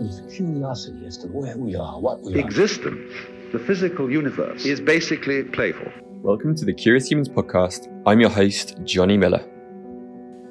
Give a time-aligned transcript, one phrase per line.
[0.00, 2.38] Is curiosity as to where we are, what we are.
[2.38, 3.12] Existence,
[3.52, 5.90] the physical universe, is basically playful.
[6.22, 7.90] Welcome to the Curious Humans podcast.
[8.04, 9.42] I'm your host, Johnny Miller.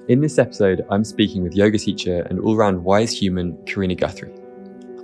[0.10, 4.34] In this episode, I'm speaking with yoga teacher and all round wise human, Karina Guthrie.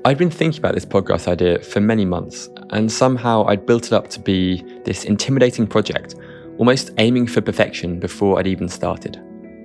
[0.06, 3.94] I'd been thinking about this podcast idea for many months, and somehow I'd built it
[3.94, 6.16] up to be this intimidating project,
[6.58, 9.22] almost aiming for perfection before I'd even started.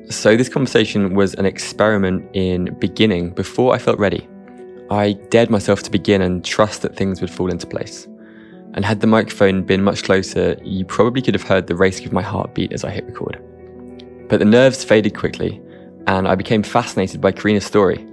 [0.09, 4.29] So, this conversation was an experiment in beginning before I felt ready.
[4.89, 8.07] I dared myself to begin and trust that things would fall into place.
[8.75, 12.13] And had the microphone been much closer, you probably could have heard the racing of
[12.13, 13.43] my heartbeat as I hit record.
[14.29, 15.61] But the nerves faded quickly,
[16.07, 18.07] and I became fascinated by Karina's story.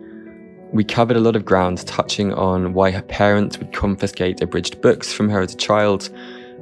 [0.71, 5.13] We covered a lot of ground, touching on why her parents would confiscate abridged books
[5.13, 6.09] from her as a child,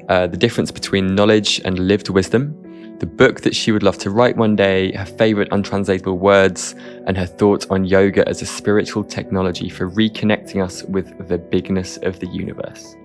[0.09, 2.60] uh, the difference between knowledge and lived wisdom,
[3.01, 6.75] the book that she would love to write one day, her favorite untranslatable words,
[7.07, 11.97] and her thoughts on yoga as a spiritual technology for reconnecting us with the bigness
[12.03, 12.95] of the universe.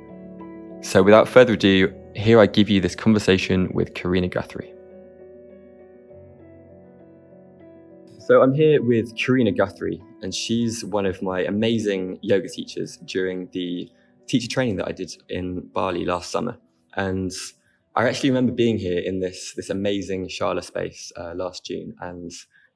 [0.82, 4.74] So, without further ado, here I give you this conversation with Karina Guthrie.
[8.18, 13.48] So, I'm here with Karina Guthrie, and she's one of my amazing yoga teachers during
[13.52, 13.90] the
[14.26, 16.58] teacher training that I did in Bali last summer.
[16.96, 17.32] And
[17.96, 22.30] I actually remember being here in this this amazing Shala space uh, last June, and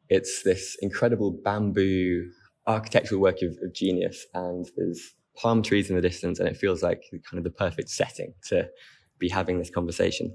[0.09, 2.31] it's this incredible bamboo
[2.67, 4.27] architectural work of, of, genius.
[4.33, 7.91] And there's palm trees in the distance, and it feels like kind of the perfect
[7.91, 8.71] setting to
[9.19, 10.35] be having this conversation.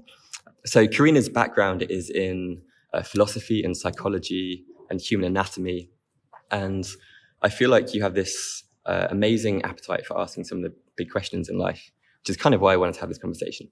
[0.66, 2.62] So Karina's background is in
[2.94, 5.90] uh, philosophy and psychology and human anatomy,
[6.52, 6.86] and
[7.42, 11.10] I feel like you have this uh, amazing appetite for asking some of the big
[11.10, 13.68] questions in life, which is kind of why I wanted to have this conversation.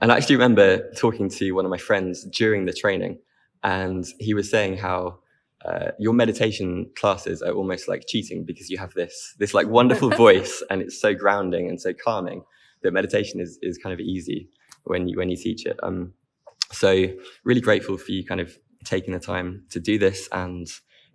[0.00, 3.18] And I actually remember talking to one of my friends during the training,
[3.62, 5.18] and he was saying how
[5.64, 10.10] uh, your meditation classes are almost like cheating because you have this this like wonderful
[10.24, 12.42] voice, and it's so grounding and so calming
[12.82, 14.48] that meditation is is kind of easy
[14.84, 15.78] when you when you teach it.
[15.82, 16.12] Um,
[16.70, 17.06] so
[17.44, 20.68] really grateful for you kind of taking the time to do this and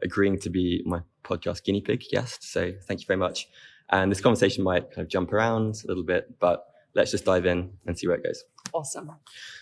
[0.03, 2.43] agreeing to be my podcast guinea pig guest.
[2.43, 3.47] So thank you very much.
[3.89, 6.65] And this conversation might kind of jump around a little bit, but
[6.95, 8.43] let's just dive in and see where it goes.
[8.73, 9.11] Awesome.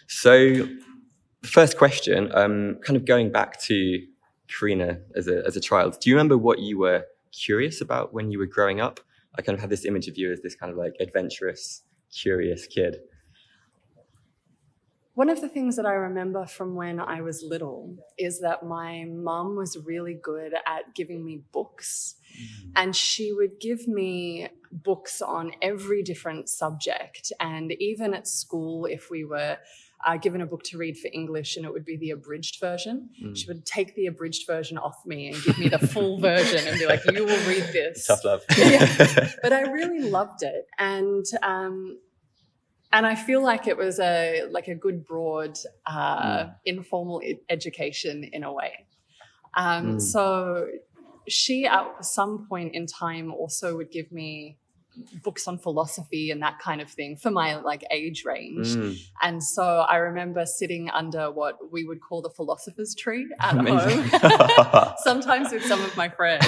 [0.07, 0.67] So,
[1.43, 3.99] first question, um, kind of going back to
[4.47, 8.31] Karina as a, as a child, do you remember what you were curious about when
[8.31, 8.99] you were growing up?
[9.37, 11.83] I kind of had this image of you as this kind of like adventurous,
[12.13, 12.97] curious kid.
[15.21, 19.05] One of the things that I remember from when I was little is that my
[19.07, 22.15] mum was really good at giving me books.
[22.33, 22.71] Mm.
[22.75, 27.31] And she would give me books on every different subject.
[27.39, 29.59] And even at school, if we were
[30.03, 33.09] uh, given a book to read for English and it would be the abridged version.
[33.23, 33.37] Mm.
[33.37, 36.79] She would take the abridged version off me and give me the full version and
[36.79, 38.07] be like, you will read this.
[38.07, 38.41] Tough love.
[38.57, 39.29] yeah.
[39.43, 40.65] But I really loved it.
[40.79, 41.99] And um,
[42.93, 46.55] and I feel like it was a like a good broad uh, mm.
[46.65, 48.87] informal education in a way.
[49.55, 50.01] Um, mm.
[50.01, 50.67] So
[51.27, 54.57] she at some point in time also would give me
[55.23, 58.67] books on philosophy and that kind of thing for my like age range.
[58.67, 58.97] Mm.
[59.21, 64.03] And so I remember sitting under what we would call the philosopher's tree at Amazing.
[64.03, 66.45] home, sometimes with some of my friends.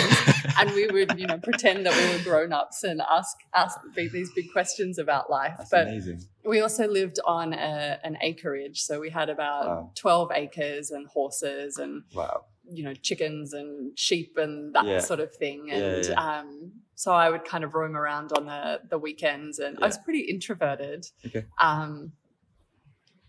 [0.58, 4.52] and we would, you know, pretend that we were grown-ups and ask ask these big
[4.52, 5.56] questions about life.
[5.58, 6.22] That's but amazing.
[6.46, 8.82] we also lived on a, an acreage.
[8.82, 9.92] So we had about wow.
[9.96, 15.00] 12 acres and horses and wow you know chickens and sheep and that yeah.
[15.00, 16.40] sort of thing and yeah, yeah.
[16.40, 19.86] um so I would kind of roam around on the the weekends, and yeah.
[19.86, 21.06] I was pretty introverted.
[21.26, 21.46] Okay.
[21.60, 22.14] Um,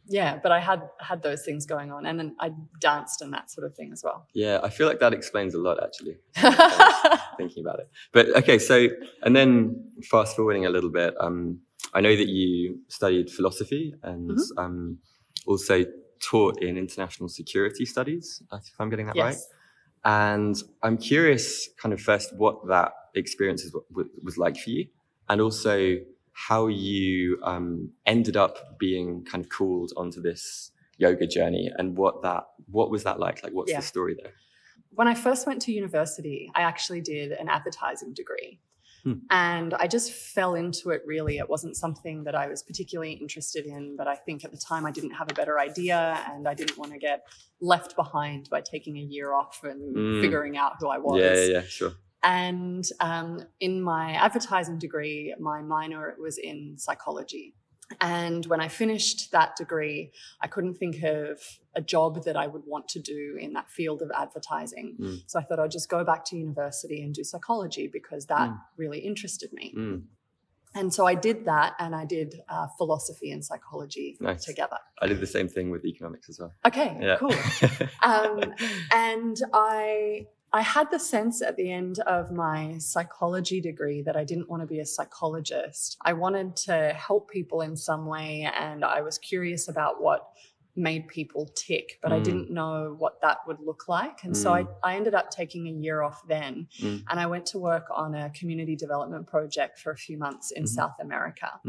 [0.06, 3.50] yeah, but I had had those things going on, and then I danced and that
[3.50, 4.26] sort of thing as well.
[4.34, 6.19] Yeah, I feel like that explains a lot actually.
[7.38, 8.58] thinking about it, but okay.
[8.58, 8.88] So,
[9.22, 11.60] and then fast forwarding a little bit, um,
[11.94, 14.58] I know that you studied philosophy and mm-hmm.
[14.58, 14.98] um,
[15.46, 15.84] also
[16.20, 18.42] taught in international security studies.
[18.52, 19.25] If I'm getting that yes.
[19.25, 19.36] right.
[20.04, 23.64] And I'm curious, kind of first, what that experience
[24.22, 24.87] was like for you,
[25.28, 25.96] and also
[26.32, 32.22] how you um, ended up being kind of called onto this yoga journey, and what
[32.22, 33.43] that what was that like?
[33.43, 33.81] Like, what's yeah.
[33.81, 34.32] the story there?
[34.90, 38.61] When I first went to university, I actually did an advertising degree.
[39.05, 39.12] Hmm.
[39.31, 41.37] And I just fell into it really.
[41.37, 44.87] It wasn't something that I was particularly interested in, but I think at the time
[44.87, 47.26] I didn't have a better idea and I didn't want to get
[47.61, 50.20] left behind by taking a year off and mm.
[50.22, 51.20] figuring out who I was.
[51.20, 51.93] Yeah, yeah, yeah, sure.
[52.25, 57.55] And um, in my advertising degree, my minor was in psychology.
[58.00, 60.11] And when I finished that degree,
[60.41, 61.38] I couldn't think of
[61.76, 64.97] a job that I would want to do in that field of advertising.
[64.99, 65.19] Mm.
[65.26, 68.59] So I thought I'd just go back to university and do psychology because that Mm.
[68.79, 69.75] really interested me.
[69.76, 70.05] Mm.
[70.75, 74.44] And so I did that and I did uh, philosophy and psychology Nice.
[74.44, 74.79] together.
[75.00, 76.53] I did the same thing with economics as well.
[76.67, 77.17] Okay, Yeah.
[77.19, 77.35] cool.
[78.03, 78.55] Um,
[78.93, 84.22] and I I had the sense at the end of my psychology degree that I
[84.22, 85.96] didn't want to be a psychologist.
[86.02, 90.28] I wanted to help people in some way, and I was curious about what
[90.76, 92.24] made people tick, but I Mm.
[92.24, 94.22] didn't know what that would look like.
[94.24, 97.02] And so I, I ended up taking a year off then, Mm.
[97.08, 100.64] and I went to work on a community development project for a few months in
[100.64, 100.68] Mhm.
[100.68, 101.60] South America.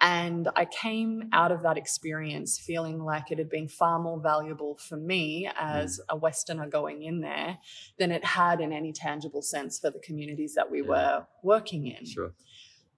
[0.00, 0.06] Mm.
[0.06, 4.76] And I came out of that experience feeling like it had been far more valuable
[4.76, 7.58] for me as a Westerner going in there
[7.98, 10.88] than it had in any tangible sense for the communities that we Yeah.
[10.88, 12.04] were working in.
[12.04, 12.32] Sure.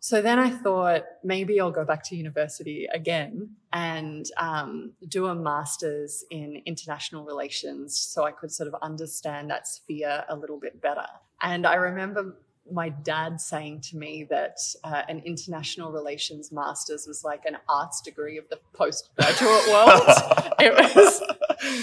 [0.00, 5.34] So then I thought maybe I'll go back to university again and um, do a
[5.34, 10.80] master's in international relations so I could sort of understand that sphere a little bit
[10.80, 11.06] better.
[11.42, 12.36] And I remember
[12.72, 18.00] my dad saying to me that uh, an international relations master's was like an arts
[18.00, 20.02] degree of the postgraduate world.
[20.60, 21.22] it was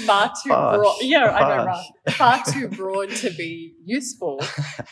[0.06, 0.96] far too Harsh, broad.
[1.02, 2.14] Yeah, I know, right?
[2.14, 4.42] Far too broad to be useful.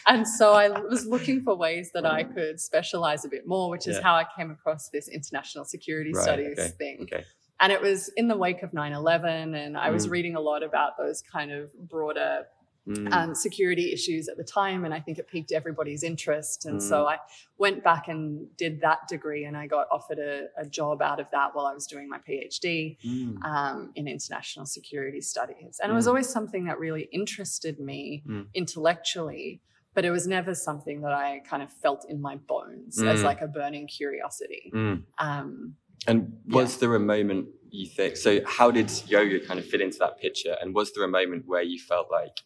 [0.07, 3.87] And so I was looking for ways that I could specialize a bit more, which
[3.87, 4.03] is Yeah.
[4.03, 6.97] how I came across this international security Right, studies okay, thing.
[7.03, 7.23] Okay.
[7.59, 10.11] And it was in the wake of 9 11, and I was Mm.
[10.11, 12.45] reading a lot about those kind of broader
[12.85, 13.13] Mm.
[13.13, 16.65] um, security issues at the time, and I think it piqued everybody's interest.
[16.65, 17.13] And so Mm.
[17.13, 17.17] I
[17.57, 21.27] went back and did that degree, and I got offered a, a job out of
[21.31, 23.41] that while I was doing my PhD Mm.
[23.45, 25.79] um, in international security studies.
[25.81, 26.09] And it was Mm.
[26.09, 28.47] always something that really interested me Mm.
[28.53, 29.61] intellectually,
[29.93, 33.23] but it was never something that I kind of felt in my bones as Mm.
[33.23, 34.71] like a burning curiosity.
[35.19, 38.17] Um, And was there a moment you think?
[38.17, 40.57] So, how did yoga kind of fit into that picture?
[40.59, 42.39] And was there a moment where you felt like,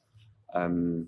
[0.54, 1.08] um,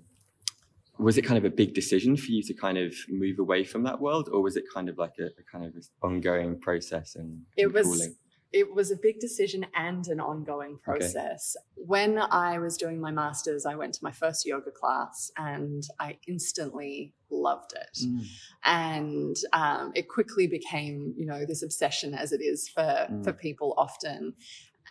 [0.97, 3.83] was it kind of a big decision for you to kind of move away from
[3.83, 7.41] that world, or was it kind of like a, a kind of ongoing process and
[7.55, 8.15] it and was cooling?
[8.51, 11.55] it was a big decision and an ongoing process.
[11.75, 16.17] When I was doing my masters, I went to my first yoga class and I
[16.27, 17.99] instantly loved it.
[18.03, 18.25] Mm.
[18.65, 23.23] and um, it quickly became you know this obsession as it is for Mm.
[23.23, 24.33] for people often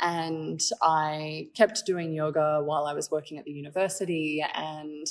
[0.01, 5.07] and i kept doing yoga while i was working at the university and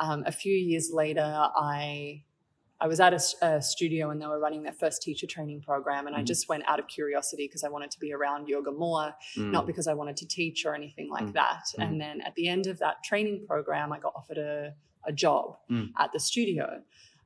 [0.00, 2.22] um, a few years later i
[2.78, 6.14] I was at a studio and they were running their first teacher training program, and
[6.14, 6.26] I Mm.
[6.26, 9.50] just went out of curiosity because I wanted to be around yoga more, Mm.
[9.50, 11.32] not because I wanted to teach or anything like Mm.
[11.32, 11.62] that.
[11.78, 11.82] Mm.
[11.88, 14.74] And then at the end of that training program, I got offered a,
[15.06, 15.92] a job Mm.
[15.96, 16.82] at the studio.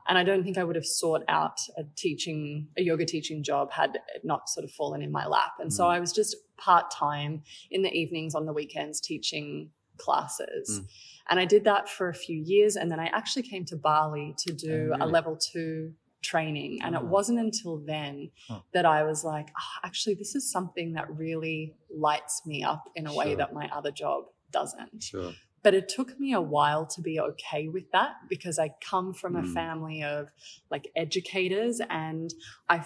[0.06, 3.72] And I don't think I would have sought out a teaching, a yoga teaching job
[3.72, 5.54] had it not sort of fallen in my lap.
[5.58, 5.88] And so Mm.
[5.96, 10.80] I was just part time in the evenings, on the weekends, teaching classes.
[10.80, 10.86] Mm.
[11.30, 12.76] And I did that for a few years.
[12.76, 16.80] And then I actually came to Bali to do Oh, a level two training.
[16.82, 17.04] And it Ah.
[17.16, 18.60] wasn't until then Huh.
[18.72, 23.06] that I was like, "Ah, actually, this is something that really lights me up in
[23.06, 25.02] a way that my other job doesn't.
[25.02, 25.32] Sure.
[25.62, 29.36] But it took me a while to be okay with that because I come from
[29.36, 29.54] a Mm.
[29.54, 30.30] family of
[30.70, 32.32] like educators and
[32.68, 32.78] I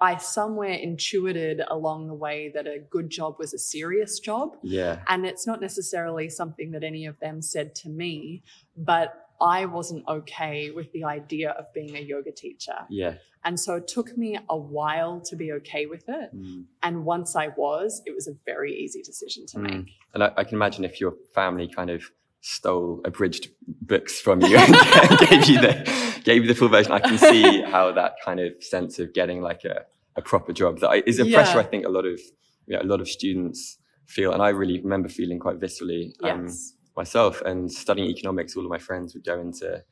[0.00, 4.56] I somewhere intuited along the way that a good job was a serious job.
[4.62, 5.00] Yeah.
[5.08, 8.42] And it's not necessarily something that any of them said to me,
[8.76, 12.76] but I wasn't okay with the idea of being a yoga teacher.
[12.88, 13.14] Yeah.
[13.44, 16.36] And so it took me a while to be okay with it.
[16.36, 16.64] Mm.
[16.82, 19.62] And once I was, it was a very easy decision to Mm.
[19.62, 19.90] make.
[20.14, 22.02] And I, I can imagine if your family kind of
[22.40, 25.84] stole abridged books from you and gave you the
[26.24, 29.40] gave you the full version, I can see how that kind of sense of getting
[29.42, 29.82] like a,
[30.16, 32.18] a proper job that I, is a pressure I think a lot of
[32.66, 36.46] you know, a lot of students feel, and I really remember feeling quite viscerally um,
[36.46, 36.74] Yes.
[36.96, 37.40] myself.
[37.42, 39.82] And studying economics, all of my friends would go into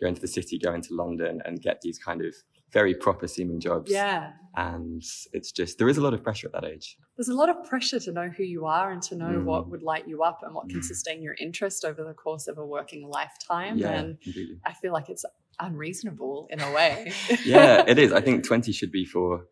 [0.00, 2.34] go into the city, go into London, and get these kind of
[2.72, 3.90] very proper seeming jobs.
[3.90, 4.32] yeah.
[4.58, 5.02] And
[5.32, 6.98] it's just there is a lot of pressure at that age.
[7.16, 9.70] There's a lot of pressure to know who you are and to know what Mm.
[9.70, 10.84] would light you up and what can Mm.
[10.84, 13.78] sustain your interest over the course of a working lifetime.
[13.78, 14.58] yeah, And completely.
[14.64, 15.24] I feel like it's
[15.60, 17.12] unreasonable in a way.
[17.44, 18.12] yeah, it is.
[18.12, 19.46] I think 20 should be for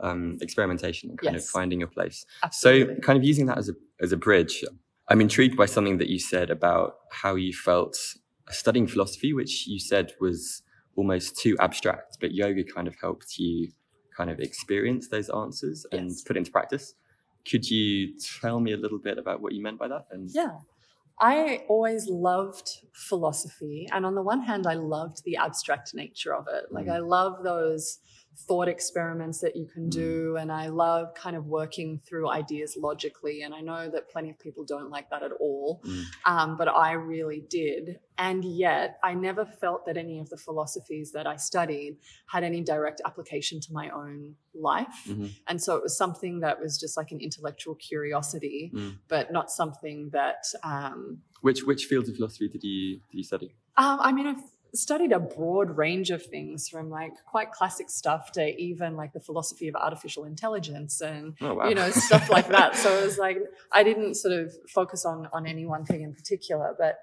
[0.00, 2.24] um, experimentation and kind of finding your place.
[2.42, 2.94] Absolutely.
[2.96, 4.64] So, kind of using that as a as a bridge,
[5.08, 7.96] I'm intrigued by something that you said about how you felt
[8.50, 10.62] studying philosophy, which you said was
[10.96, 13.70] almost too abstract, but yoga kind of helped you
[14.16, 16.22] kind of experience those answers and Yes.
[16.22, 16.94] put it into practice.
[17.48, 20.06] Could you tell me a little bit about what you meant by that?
[20.10, 20.58] And Yeah.
[21.20, 23.88] I always loved philosophy.
[23.92, 26.72] And on the one hand, I loved the abstract nature of it.
[26.72, 26.92] Like, Mm.
[26.94, 27.98] I love those
[28.36, 29.90] thought experiments that you can Mm.
[29.90, 30.36] do.
[30.36, 33.42] And I love kind of working through ideas logically.
[33.42, 35.82] And I know that plenty of people don't like that at all.
[35.84, 36.04] Mm.
[36.24, 38.00] Um, but I really did.
[38.16, 42.62] And yet, I never felt that any of the philosophies that I studied had any
[42.62, 45.04] direct application to my own life.
[45.06, 45.30] Mhm.
[45.46, 48.98] And so it was something that was just like an intellectual curiosity, Mm.
[49.08, 50.44] but not something that.
[50.62, 53.54] Um, Which which fields of philosophy did you did you study?
[53.76, 54.42] um, I mean, I've
[54.74, 59.20] studied a broad range of things from like quite classic stuff to even like the
[59.20, 61.68] philosophy of artificial intelligence and Oh wow.
[61.68, 63.38] you know stuff like that so it was like
[63.72, 66.98] i didn't sort of focus on on any one thing in particular but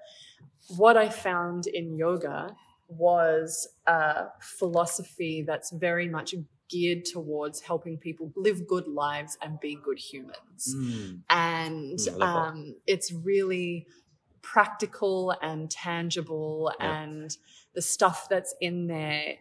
[0.76, 2.54] what i found in yoga
[2.88, 6.34] was a philosophy that's very much
[6.70, 11.20] geared towards helping people live good lives and be good humans Mm.
[11.30, 12.26] and Mm, I love that.
[12.26, 13.86] um, it's really
[14.52, 17.02] practical and tangible Yeah.
[17.02, 17.36] and
[17.74, 19.36] the stuff that's in there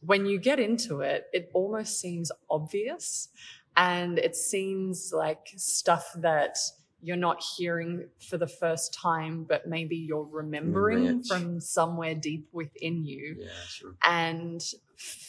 [0.00, 3.28] when you get into it it almost seems obvious
[3.76, 6.58] and it seems like stuff that
[7.04, 11.26] you're not hearing for the first time but maybe you're remembering it.
[11.26, 13.94] from somewhere deep within you Yeah, sure.
[14.02, 14.60] and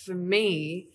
[0.06, 0.90] for me,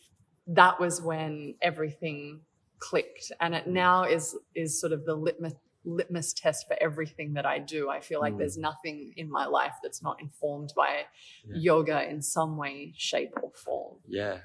[0.46, 2.40] that was when everything
[2.78, 3.32] clicked.
[3.40, 3.72] And it mm.
[3.72, 5.54] now is is sort of the litmus
[5.85, 7.88] litmus test for everything that I do.
[7.88, 8.38] I feel like Mm.
[8.38, 11.06] there's nothing in my life that's not informed by
[11.44, 11.56] Yeah.
[11.56, 13.99] yoga in some way, shape, or form.
[14.06, 14.40] Yeah,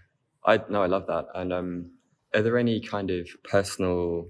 [0.46, 1.26] I no, I love that.
[1.36, 1.92] And um,
[2.34, 4.28] are there any kind of personal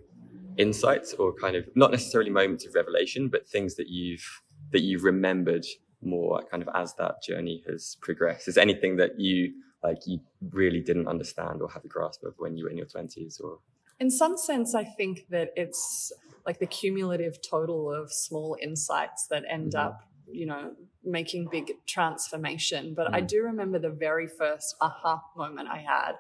[0.58, 4.42] insights or kind of not necessarily moments of revelation, but things that you've
[4.72, 5.66] that you've remembered
[6.02, 8.48] more kind of as that journey has progressed?
[8.48, 10.20] Is there anything that you like you
[10.52, 13.60] really didn't understand or have a grasp of when you were in your twenties or
[14.00, 16.12] In some sense, I think that it's
[16.46, 19.80] like the cumulative total of small insights that end Mhm.
[19.86, 22.94] up, you know, making big transformation.
[22.94, 23.28] But I Mm.
[23.28, 26.14] do remember the very first aha moment I had.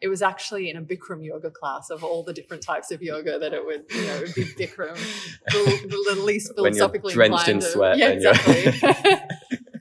[0.00, 3.38] It was actually in a Bikram yoga class of all the different types of yoga
[3.38, 4.94] that it would, you know, would be Bikram,
[5.46, 8.66] the, the least When you're drenched in of- sweat Yeah, exactly.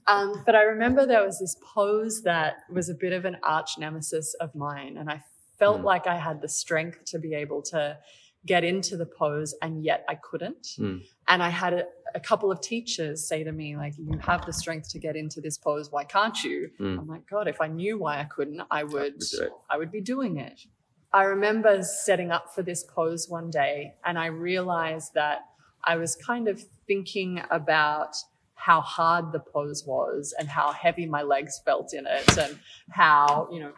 [0.08, 3.78] um, but I remember there was this pose that was a bit of an arch
[3.78, 5.24] nemesis of mine, and I
[5.60, 5.86] felt Mm.
[5.86, 7.98] like I had the strength to be able to
[8.46, 10.76] get into the pose, and yet I couldn't.
[10.80, 11.04] Mm.
[11.28, 14.54] And I had a, a couple of teachers say to me, like, "You have the
[14.54, 15.92] strength to get into this pose.
[15.92, 17.00] Why can't you?" Mm.
[17.00, 18.94] I'm like, God, if I knew why I couldn't, I would.
[18.94, 19.52] would do it.
[19.70, 20.62] I would be doing it.
[21.14, 25.46] I remember setting up for this pose one day, and I realized that
[25.84, 28.16] I was kind of thinking about
[28.56, 32.58] how hard the pose was and how heavy my legs felt in it and
[32.90, 33.72] how, you know,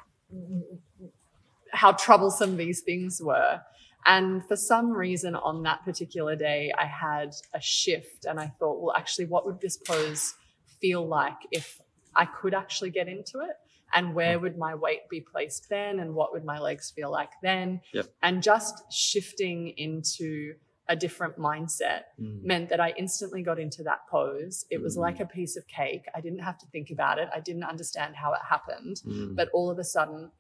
[1.74, 3.62] how troublesome these things were.
[4.08, 8.82] And for some reason on that particular day, I had a shift and I thought,
[8.82, 10.34] well, actually, what would this pose
[10.82, 11.82] feel like if
[12.16, 13.56] I could actually get into it?
[13.94, 16.00] And where would my weight be placed then?
[16.00, 17.82] And what would my legs feel like then?
[17.94, 18.08] Yep.
[18.24, 20.56] And just shifting into
[20.90, 22.44] a different mindset Mm.
[22.44, 24.66] meant that I instantly got into that pose.
[24.70, 25.02] It was Mm.
[25.02, 26.06] like a piece of cake.
[26.16, 27.28] I didn't have to think about it.
[27.34, 29.02] I didn't understand how it happened.
[29.06, 29.36] Mm.
[29.36, 30.32] But all of a sudden,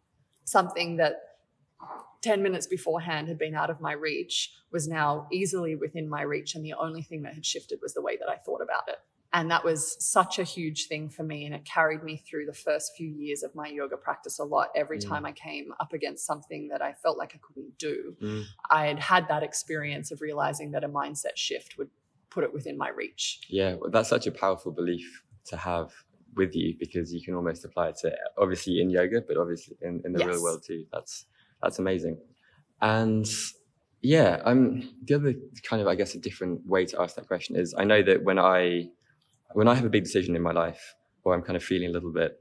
[0.46, 1.27] something that
[2.22, 6.56] 10 minutes beforehand had been out of my reach was now easily within my reach.
[6.56, 8.98] And the only thing that had shifted was the way that I thought about it.
[9.34, 11.46] And that was such a huge thing for me.
[11.46, 14.70] And it carried me through the first few years of my yoga practice a lot.
[14.76, 15.08] Every Mm.
[15.10, 18.44] time I came up against something that I felt like I couldn't do, Mm.
[18.70, 21.90] I had had that experience of realizing that a mindset shift would
[22.30, 23.42] put it within my reach.
[23.50, 25.94] Yeah, well, that's such a powerful belief to have
[26.36, 30.02] with you because you can almost apply it to obviously in yoga, but obviously in,
[30.06, 30.86] in the real world too.
[30.92, 31.26] That's
[31.62, 32.18] that's amazing.
[32.82, 33.26] And
[34.02, 35.34] yeah, I'm the other
[35.64, 38.24] kind of I guess a different way to ask that question is I know that
[38.24, 38.90] when I
[39.54, 41.92] when I have a big decision in my life or I'm kind of feeling a
[41.92, 42.40] little bit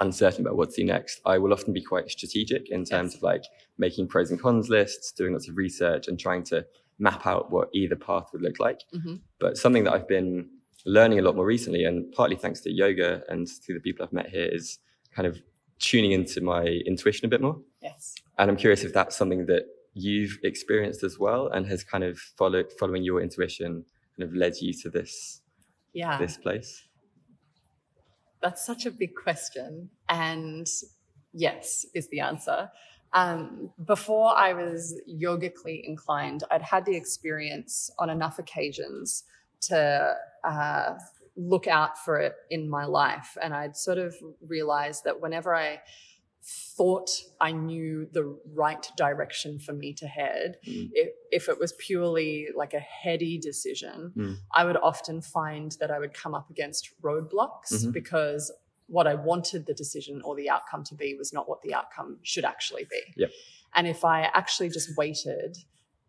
[0.00, 3.16] uncertain about what to do next, I will often be quite strategic in terms Yes.
[3.16, 3.44] of like
[3.78, 6.66] making pros and cons lists, doing lots of research and trying to
[6.98, 8.80] map out what either path would look like.
[8.94, 9.20] Mhm.
[9.38, 10.48] But something that I've been
[10.86, 14.12] learning a lot more recently, and partly thanks to yoga and to the people I've
[14.12, 14.78] met here, is
[15.14, 15.40] kind of
[15.78, 17.60] tuning into my intuition a bit more.
[17.82, 18.14] Yes.
[18.38, 22.18] And I'm curious if that's something that you've experienced as well and has kind of
[22.18, 23.84] followed following your intuition
[24.16, 25.42] kind of led you to this
[25.92, 26.18] Yeah.
[26.18, 26.84] this place.
[28.40, 29.90] That's such a big question.
[30.08, 30.66] And
[31.32, 32.70] yes, is the answer.
[33.12, 39.24] Um, before I was yogically inclined, I'd had the experience on enough occasions
[39.62, 40.94] to uh,
[41.36, 43.36] look out for it in my life.
[43.40, 44.14] And I'd sort of
[44.46, 45.80] realized that whenever I
[46.44, 50.90] thought I knew the right direction for me to head, Mm.
[50.92, 54.36] if, if it was purely like a heady decision, Mm.
[54.52, 57.92] I would often find that I would come up against roadblocks Mhm.
[57.92, 58.50] because
[58.88, 62.18] what I wanted the decision or the outcome to be was not what the outcome
[62.22, 63.02] should actually be.
[63.16, 63.30] Yep.
[63.74, 65.56] And if I actually just waited,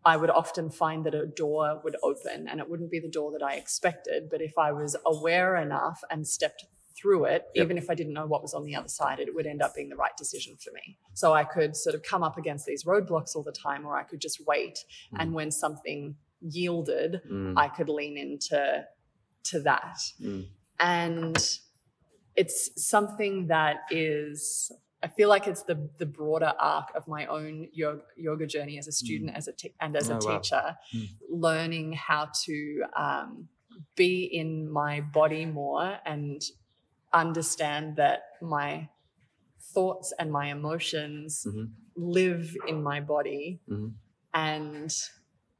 [0.04, 3.32] I would often find that a door would open and it wouldn't be the door
[3.32, 4.28] that I expected.
[4.28, 7.64] But if I was aware enough and stepped through it, Yep.
[7.64, 9.74] even if I didn't know what was on the other side, it would end up
[9.74, 10.96] being the right decision for me.
[11.14, 14.04] So I could sort of come up against these roadblocks all the time, or I
[14.04, 14.78] could just wait.
[15.18, 18.86] And when something yielded, Mm, I could lean into
[19.44, 19.98] to that.
[20.20, 20.46] mm,
[20.78, 21.36] And
[22.36, 24.70] it's something that is
[25.02, 28.88] I feel like it's the the broader arc of my own yoga, yoga journey as
[28.88, 30.38] a student, as a te- and as a Oh, wow.
[30.38, 31.08] teacher, Mm.
[31.28, 33.48] learning how to um,
[33.96, 36.40] be in my body more and
[37.14, 38.88] understand that my
[39.72, 41.72] thoughts and my emotions Mhm.
[41.96, 43.94] live in my body, Mhm.
[44.34, 44.94] and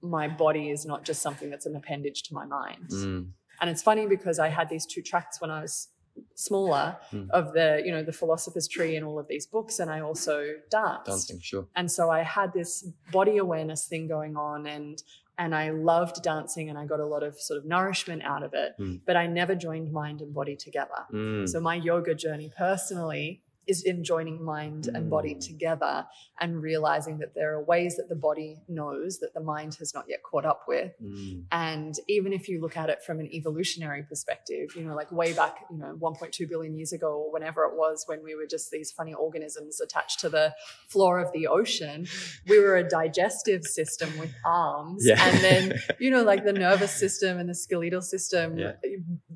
[0.03, 2.89] my body is not just something that's an appendage to my mind.
[2.91, 5.89] mm, And it's funny because I had these two tracks when I was
[6.35, 7.31] smaller Mm.
[7.31, 9.79] of the, you know, the philosopher's tree and all of these books.
[9.79, 11.07] And I also danced.
[11.07, 11.69] dancing, sure.
[11.77, 12.83] And so I had this
[13.13, 15.03] body awareness thing going on and
[15.39, 18.55] and I loved dancing and I got a lot of sort of nourishment out of
[18.55, 18.73] it.
[18.79, 19.01] Mm.
[19.07, 21.07] But I never joined mind and body together.
[21.13, 25.47] Mm, So my yoga journey personally is in joining mind and body Mm.
[25.47, 26.07] together
[26.41, 30.05] and realizing that there are ways that the body knows that the mind has not
[30.09, 34.03] yet caught up with mm, and even if you look at it from an evolutionary
[34.03, 37.75] perspective, you know, like way back, you know, 1.2 billion years ago or whenever it
[37.77, 40.55] was when we were just these funny organisms attached to the
[40.89, 42.07] floor of the ocean,
[42.49, 45.05] we were a digestive system with arms.
[45.07, 45.25] Yeah.
[45.27, 48.73] And then, you know, like the nervous system and the skeletal system Yeah.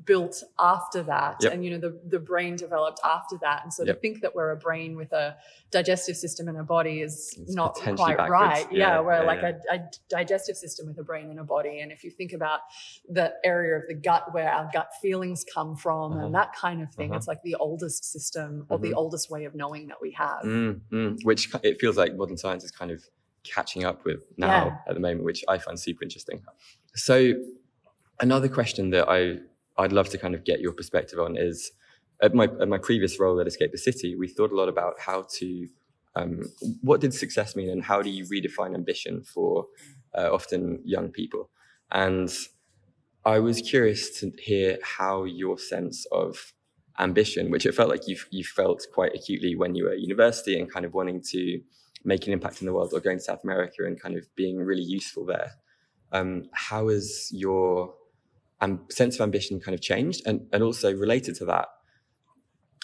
[0.05, 1.37] built after that.
[1.41, 1.53] Yep.
[1.53, 3.63] And, you know, the, the brain developed after that.
[3.63, 3.95] And so Yep.
[3.95, 5.35] to think that we're a brain with a
[5.71, 8.29] digestive system and a body is It's not quite backwards.
[8.29, 8.67] right.
[8.71, 9.51] Yeah, Yeah, we're yeah, like yeah.
[9.71, 11.79] A, a digestive system with a brain and a body.
[11.81, 12.61] And if you think about
[13.09, 16.25] the area of the gut where our gut feelings come from Uh-huh.
[16.25, 17.17] and that kind of thing, Uh-huh.
[17.17, 18.95] it's like the oldest system or the Mhm.
[18.97, 20.43] oldest way of knowing that we have.
[20.43, 23.03] mm, mm, which it feels like modern science is kind of
[23.43, 26.43] catching up with now at the moment, which I find super interesting.
[26.95, 27.33] So,
[28.19, 29.39] another question that I
[29.77, 31.71] I'd love to kind of get your perspective on is
[32.21, 34.99] at my at my previous role at Escape the City, we thought a lot about
[34.99, 35.67] how to
[36.15, 36.43] um,
[36.81, 39.65] what did success mean and how do you redefine ambition for
[40.17, 41.49] uh, often young people,
[41.91, 42.29] and
[43.25, 46.53] I was curious to hear how your sense of
[46.97, 50.59] ambition, which it felt like you you felt quite acutely when you were at university
[50.59, 51.61] and kind of wanting to
[52.03, 54.57] make an impact in the world or going to South America and kind of being
[54.57, 55.51] really useful there.
[56.11, 57.93] Um, how has your
[58.61, 60.25] um, sense of ambition kind of changed?
[60.25, 61.67] And, and also related to that,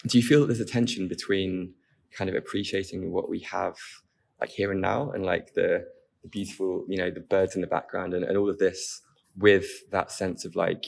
[0.07, 1.73] do you feel that there's a tension between
[2.11, 3.75] kind of appreciating what we have
[4.39, 5.85] like here and now and like the,
[6.21, 9.01] the beautiful, you know, the birds in the background and, and all of this
[9.37, 10.85] with that sense of like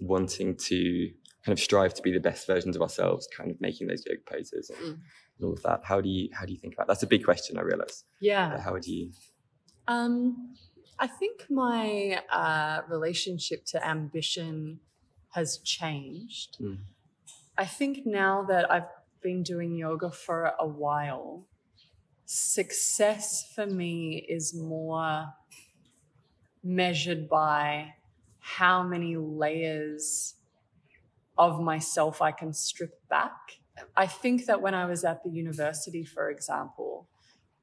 [0.00, 1.10] wanting to
[1.44, 4.20] kind of strive to be the best versions of ourselves, kind of making those yoga
[4.30, 4.98] poses and, Mm.
[5.38, 5.80] and all of that.
[5.84, 8.04] How do you how do you think about that's a big question, I realize.
[8.20, 8.50] Yeah.
[8.50, 9.10] But how would you
[9.86, 10.54] Um,
[10.98, 14.80] I think my uh, relationship to ambition
[15.30, 16.58] has changed.
[16.60, 16.78] Mm.
[17.58, 18.86] I think now that I've
[19.20, 21.44] been doing yoga for a while,
[22.24, 25.26] success for me is more
[26.62, 27.94] measured by
[28.38, 30.36] how many layers
[31.36, 33.58] of myself I can strip back.
[33.96, 37.08] I think that when I was at the university, for example,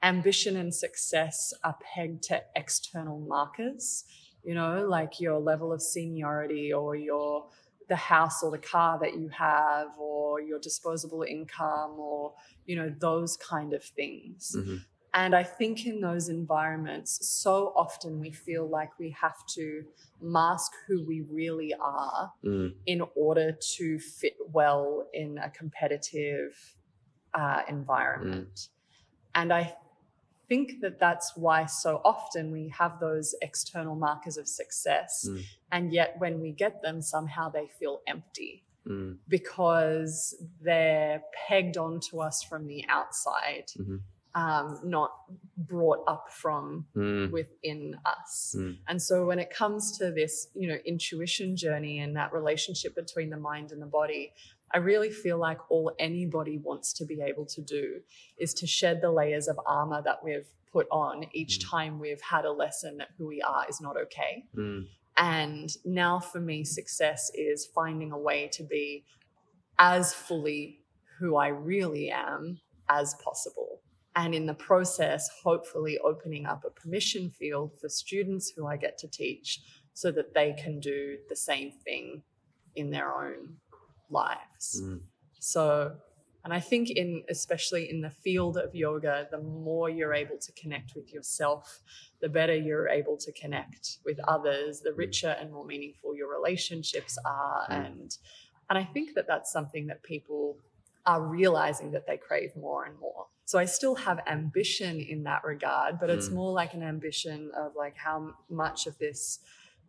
[0.03, 4.03] ambition and success are pegged to external markers,
[4.43, 7.47] you know, like your level of seniority or your
[7.87, 12.33] the house or the car that you have or your disposable income or
[12.65, 14.55] you know those kind of things.
[14.55, 14.85] Mhm.
[15.13, 19.85] And I think in those environments, so often we feel like we have to
[20.19, 26.75] mask who we really are Mm, in order to fit well in a competitive
[27.33, 28.69] uh, environment.
[29.35, 29.77] And I
[30.47, 35.27] think that that's why so often we have those external markers of success.
[35.29, 35.43] Mm.
[35.71, 42.19] And yet when we get them, somehow they feel empty mm, because they're pegged onto
[42.19, 44.01] us from the outside, Mhm.
[44.35, 45.11] um, not
[45.57, 48.55] brought up from mm, within us.
[48.57, 48.77] Mm.
[48.87, 53.29] And so when it comes to this, you know, intuition journey and that relationship between
[53.29, 54.33] the mind and the body,
[54.75, 58.01] I really feel like all anybody wants to be able to do
[58.37, 61.69] is to shed the layers of armor that we've put on each Mm.
[61.71, 64.33] time we've had a lesson that who we are is not okay.
[64.53, 64.85] mm,
[65.15, 69.05] And now for me, success is finding a way to be
[69.79, 70.81] as fully
[71.19, 72.59] who I really am
[72.89, 73.81] as possible.
[74.17, 78.97] And in the process, hopefully opening up a permission field for students who I get
[78.99, 79.61] to teach
[79.93, 82.23] so that they can do the same thing
[82.75, 83.55] in their own
[84.09, 84.81] lives.
[84.83, 85.01] mm.
[85.39, 85.95] So,
[86.43, 90.51] and I think in especially in the field of yoga, the more you're able to
[90.53, 91.81] connect with yourself,
[92.21, 97.17] the better you're able to connect with others, the richer and more meaningful your relationships
[97.25, 97.85] are, Mm.
[97.85, 98.17] and
[98.69, 100.57] and I think that that's something that people
[101.05, 103.27] are realizing that they crave more and more.
[103.45, 106.33] So I still have ambition in that regard, but it's Mm.
[106.33, 109.39] more like an ambition of like how much of this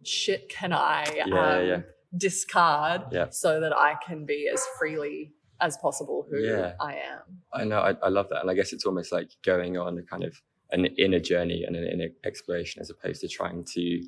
[0.03, 1.81] shit can I Yeah, um, yeah.
[2.17, 3.27] Discard Yeah.
[3.31, 6.75] so that I can be as freely as possible who Yeah.
[6.81, 7.21] I am.
[7.53, 8.41] I know, I, I love that.
[8.43, 10.41] And I guess it's almost like going on a kind of
[10.73, 14.03] an inner journey and an inner exploration as opposed to trying to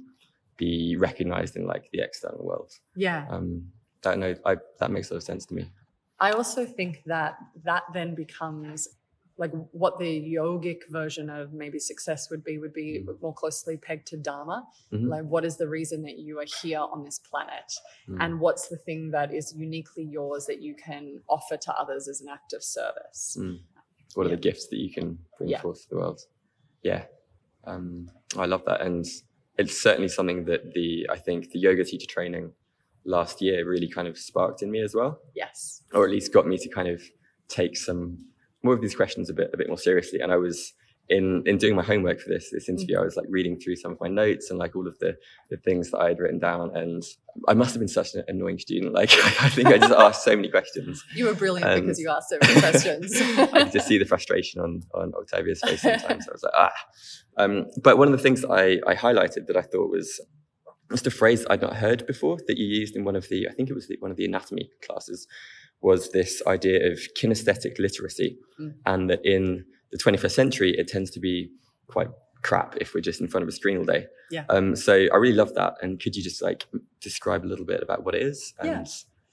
[0.57, 2.73] be recognized in like the external world.
[2.97, 3.27] Yeah.
[3.31, 3.65] Um,
[4.03, 5.71] that, no, I, that makes a lot of sense to me.
[6.21, 8.89] I also think that that then becomes
[9.39, 14.07] like what the yogic version of maybe success would be would be more closely pegged
[14.09, 15.09] to dharma Mhm.
[15.09, 17.69] like what is the reason that you are here on this planet
[18.09, 18.17] Mm.
[18.23, 22.21] and what's the thing that is uniquely yours that you can offer to others as
[22.21, 23.61] an act of service Mm.
[24.15, 25.61] What are the gifts that you can bring Yeah.
[25.61, 26.21] forth to the world?
[26.83, 27.07] Yeah,
[27.65, 29.05] um, I love that, and
[29.59, 32.55] it's certainly something that the I think the yoga teacher training
[33.05, 36.47] last year really kind of sparked in me as well, yes or at least got
[36.47, 37.03] me to kind of
[37.49, 38.05] take some
[38.63, 40.21] more of these questions a bit a bit more seriously.
[40.21, 40.73] And I was
[41.11, 43.93] in in doing my homework for this this interview, I was like reading through some
[43.93, 45.17] of my notes and like all of the
[45.51, 47.03] the things that I had written down, and
[47.49, 48.93] I must have been such an annoying student.
[48.93, 51.03] Like I think I just asked so many questions.
[51.15, 54.05] you were brilliant Um, because you asked so many questions I could just see the
[54.05, 56.29] frustration on on Octavia's face sometimes.
[56.29, 56.73] I was like, ah.
[57.39, 60.21] Um, but one of the things that I, I highlighted that I thought was
[60.91, 63.53] just a phrase I'd not heard before that you used in one of the, I
[63.53, 65.27] think it was the, one of the anatomy classes,
[65.81, 68.75] was this idea of kinesthetic literacy, Mm.
[68.87, 71.51] and that in the 21st century it tends to be
[71.87, 72.09] quite
[72.43, 74.07] crap if we're just in front of a screen all day.
[74.31, 74.45] Yeah.
[74.49, 75.75] Um, so I really love that.
[75.83, 76.67] And could you just like
[77.01, 78.55] describe a little bit about what it is?
[78.63, 78.85] Yeah.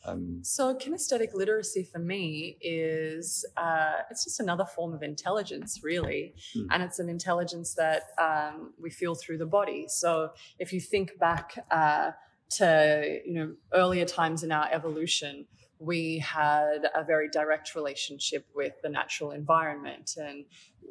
[0.06, 6.36] Um, So, kinesthetic literacy for me is uh, it's just another form of intelligence, really,
[6.56, 6.68] Mm.
[6.72, 9.86] and it's an intelligence that um, we feel through the body.
[9.88, 12.12] So, if you think back uh,
[12.52, 15.48] to you know earlier times in our evolution,
[15.80, 20.46] we had a very direct relationship with the natural environment, and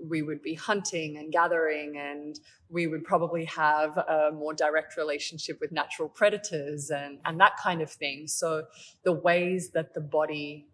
[0.06, 5.58] we would be hunting and gathering and we would probably have a more direct relationship
[5.60, 8.26] with natural predators and, and that kind of thing.
[8.26, 8.64] So
[9.04, 10.66] the ways that the body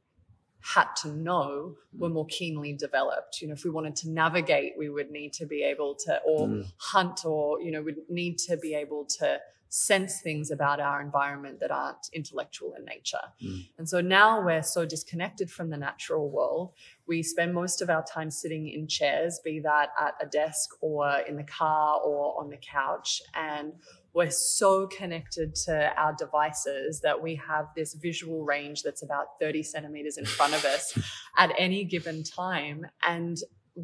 [0.62, 3.40] had to know were more keenly developed.
[3.40, 6.48] You know, if we wanted to navigate, we would need to be able to, or
[6.48, 6.72] Mm.
[6.78, 9.40] hunt, or, you know, we'd need to be able to
[9.70, 13.20] sense things about our environment that aren't intellectual in nature.
[13.40, 13.68] Mm.
[13.78, 16.72] And so now we're so disconnected from the natural world.
[17.06, 21.18] We spend most of our time sitting in chairs, be that at a desk or
[21.20, 23.22] in the car or on the couch.
[23.34, 23.74] And
[24.12, 29.62] we're so connected to our devices that we have this visual range that's about 30
[29.62, 30.98] centimeters in front of us
[31.38, 32.86] at any given time.
[33.04, 33.38] And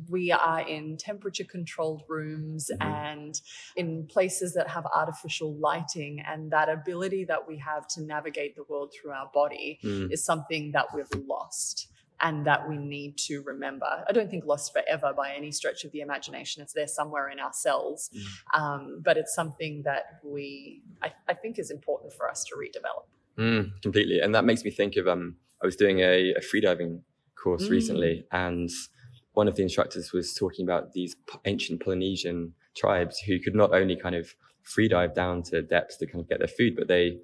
[0.09, 2.85] we are in temperature controlled rooms Mhm.
[2.85, 3.41] and
[3.77, 6.21] in places that have artificial lighting.
[6.21, 10.25] And that ability that we have to navigate the world through our body mm, is
[10.25, 11.89] something that we've lost
[12.21, 14.05] and that we need to remember.
[14.09, 16.63] I don't think lost forever by any stretch of the imagination.
[16.63, 18.11] It's there somewhere in our cells.
[18.55, 23.05] Um, but it's something that we, I, I think, is important for us to redevelop.
[23.39, 24.21] Mm, completely.
[24.21, 27.03] And that makes me think of um I was doing a, a freediving
[27.35, 27.71] course Mm.
[27.71, 28.71] recently and
[29.37, 33.95] one of the instructors was talking about these ancient Polynesian tribes who could not only
[33.95, 37.19] kind of free dive down to depths to kind of get their food, but they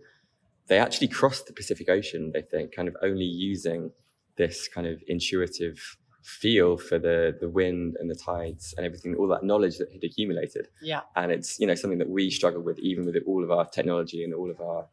[0.69, 3.93] they actually crossed the Pacific Ocean, they think, kind of only using
[4.37, 9.29] this kind of intuitive feel for the the wind and the tides and everything, all
[9.29, 10.69] that knowledge that had accumulated.
[10.83, 11.01] Yeah.
[11.17, 14.23] and it's you know something that we struggle with even with all of our technology
[14.23, 14.87] and all of our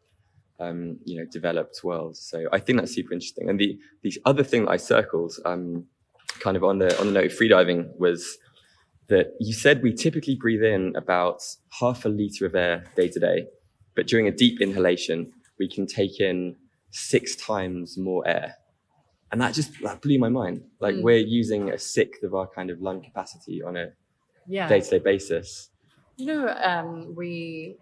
[0.62, 2.16] um, you know developed world.
[2.16, 3.50] So i think that's super interesting.
[3.50, 5.86] And the the other thing that i circled um,
[6.40, 8.38] kind of on the on the note of freediving was
[9.08, 11.42] that you said we typically breathe in about
[11.80, 13.48] half a liter of air day to day
[13.96, 16.56] but during a deep inhalation we can take in
[16.92, 18.56] six times more air
[19.32, 21.02] and that just that blew my mind like Mm.
[21.04, 23.92] we're using a sixth of our kind of lung capacity on a
[24.48, 24.68] Yeah.
[24.68, 25.70] day-to-day basis
[26.18, 27.78] You know, um, we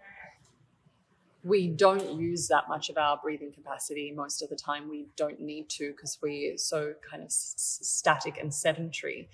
[1.44, 4.88] we don't use that much of our breathing capacity most of the time.
[4.88, 9.28] We don't need to because we're so kind of s- static and sedentary.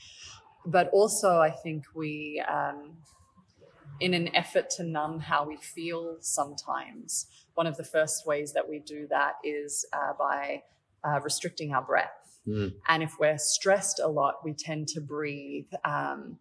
[0.66, 2.96] But also, I think we, um,
[4.00, 8.68] in an effort to numb how we feel sometimes, one of the first ways that
[8.68, 10.62] we do that is uh, by
[11.06, 12.40] uh, restricting our breath.
[12.46, 12.74] Mm.
[12.88, 15.72] And if we're stressed a lot, we tend to breathe.
[15.84, 16.38] Um,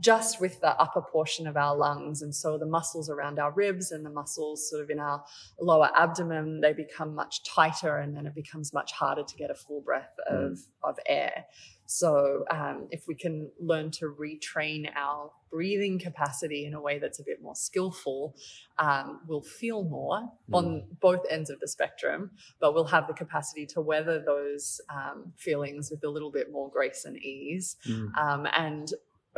[0.00, 2.22] just with the upper portion of our lungs.
[2.22, 5.24] And so the muscles around our ribs and the muscles sort of in our
[5.60, 9.54] lower abdomen, they become much tighter and then it becomes much harder to get a
[9.54, 10.58] full breath of, Mm.
[10.82, 11.46] of air.
[11.86, 17.20] So um, if we can learn to retrain our breathing capacity in a way that's
[17.20, 18.34] a bit more skillful,
[18.78, 23.66] um, we'll feel more on both ends of the spectrum, but we'll have the capacity
[23.66, 27.76] to weather those um, feelings with a little bit more grace and ease.
[27.88, 28.16] Mm.
[28.18, 28.92] Um, and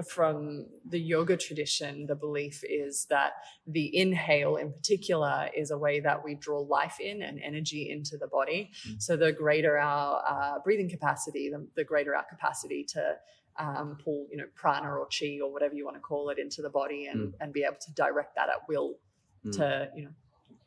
[0.07, 3.33] from the yoga tradition, the belief is that
[3.67, 8.17] the inhale in particular is a way that we draw life in and energy into
[8.17, 8.71] the body.
[8.89, 9.03] Mm.
[9.03, 13.15] So the greater our uh, breathing capacity, the, the greater our capacity to
[13.59, 16.63] um, pull, you know, prana or chi or whatever you want to call it into
[16.63, 18.99] the body and, and be able to direct that at will
[19.47, 19.57] Mm.
[19.57, 20.11] to, you know,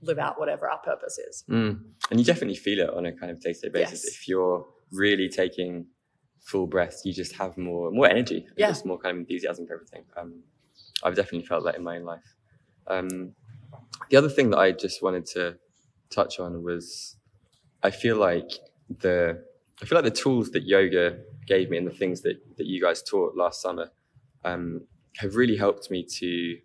[0.02, 1.44] live out whatever our purpose is.
[1.50, 1.82] Mm.
[2.10, 4.06] And you definitely feel it on a kind of day to day basis.
[4.06, 4.14] Yes.
[4.14, 5.88] If you're really taking
[6.42, 8.68] full breaths, you just have more more energy, Yeah.
[8.70, 10.04] just more kind of enthusiasm for everything.
[10.18, 10.44] Um,
[11.04, 12.36] I've definitely felt that in my own life.
[12.88, 13.34] Um,
[14.10, 15.58] the other thing that I just wanted to
[16.10, 17.16] touch on was,
[17.84, 18.50] I feel like
[19.00, 19.44] the
[19.82, 22.82] I feel like the tools that yoga gave me and the things that that you
[22.82, 23.90] guys taught last summer
[24.44, 24.82] um,
[25.18, 26.58] have really helped me to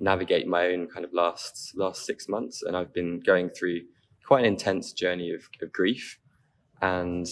[0.00, 3.80] navigate my own kind of last last six months and i've been going through
[4.26, 6.18] quite an intense journey of, of grief
[6.82, 7.28] and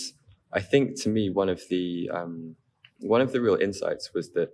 [0.53, 2.57] i think to me one of the um,
[3.01, 4.51] one of the real insights was that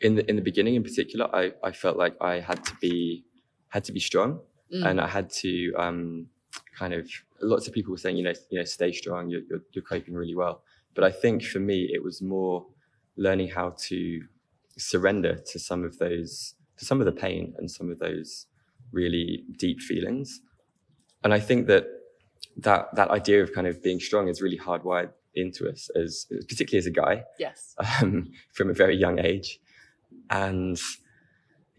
[0.00, 3.24] in the in the beginning in particular i i felt like i had to be
[3.68, 4.40] had to be strong
[4.72, 4.86] Mm.
[4.88, 6.28] and i had to um,
[6.78, 7.10] kind of
[7.42, 10.14] lots of people were saying you know you know stay strong you're, you're, you're coping
[10.14, 10.62] really well
[10.94, 12.64] but i think for me it was more
[13.16, 14.22] learning how to
[14.78, 18.46] surrender to some of those to some of the pain and some of those
[18.92, 20.40] really deep feelings
[21.24, 21.84] and i think that
[22.56, 26.78] that that idea of kind of being strong is really hardwired into us as particularly
[26.78, 27.24] as a guy.
[27.38, 27.74] Yes.
[28.02, 29.60] um, from a very young age.
[30.28, 30.78] And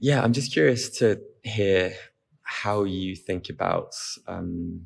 [0.02, 1.94] yeah i'm just curious to hear
[2.42, 3.96] how you think about
[4.28, 4.82] um,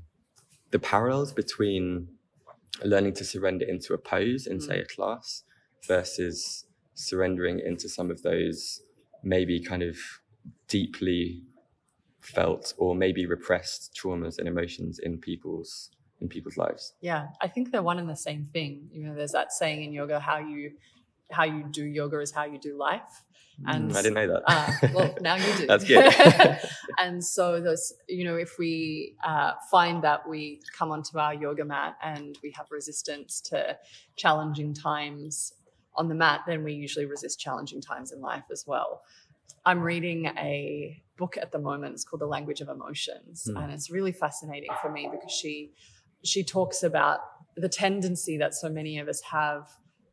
[0.69, 2.07] the parallels between
[2.83, 5.43] learning to surrender into a pose in say a class
[5.87, 8.81] versus surrendering into some of those
[9.23, 9.97] maybe kind of
[10.67, 11.41] deeply
[12.25, 17.71] felt or maybe repressed traumas and emotions in people's in people's lives Yeah, I think
[17.71, 18.89] they're one and the same thing.
[18.91, 20.71] You know, there's that saying in yoga, how you
[21.31, 23.23] how you do yoga is how you do life.
[23.67, 25.65] And Mm, i didn't know that uh, well, now you do.
[25.67, 26.59] That's good.
[26.99, 31.65] and so those, you know, if we uh, find that we come onto our yoga
[31.65, 33.77] mat and we have resistance to
[34.15, 35.53] challenging times
[35.95, 39.01] on the mat, then we usually resist challenging times in life as well.
[39.65, 41.93] I'm reading a book at the moment.
[41.93, 43.57] It's called The Language of Emotions, Hmm.
[43.57, 45.73] and it's really fascinating for me because she
[46.23, 47.19] she talks about
[47.55, 49.69] the tendency that so many of us have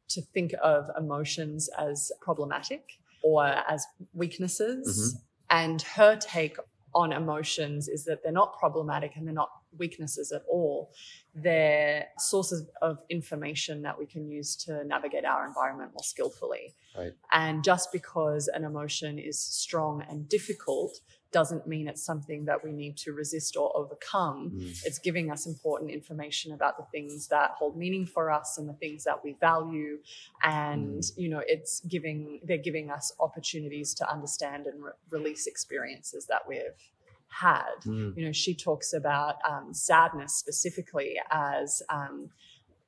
[0.09, 5.17] to think of emotions as problematic or as weaknesses.
[5.49, 6.57] And her take
[6.95, 10.93] on emotions is that they're not problematic and they're not weaknesses at all.
[11.35, 16.75] They're sources of information that we can use to navigate our environment more skillfully.
[16.97, 17.13] Right.
[17.33, 21.01] And just because an emotion is strong and difficult
[21.33, 24.87] doesn't mean it's something that we need to resist or overcome Mm.
[24.87, 28.75] it's giving us important information about the things that hold meaning for us and the
[28.75, 29.99] things that we value
[30.42, 36.27] and you know it's giving they're giving us opportunities to understand and re- release experiences
[36.27, 36.81] that we've
[37.29, 38.16] had Mm.
[38.16, 42.31] you know she talks about um, sadness specifically as um,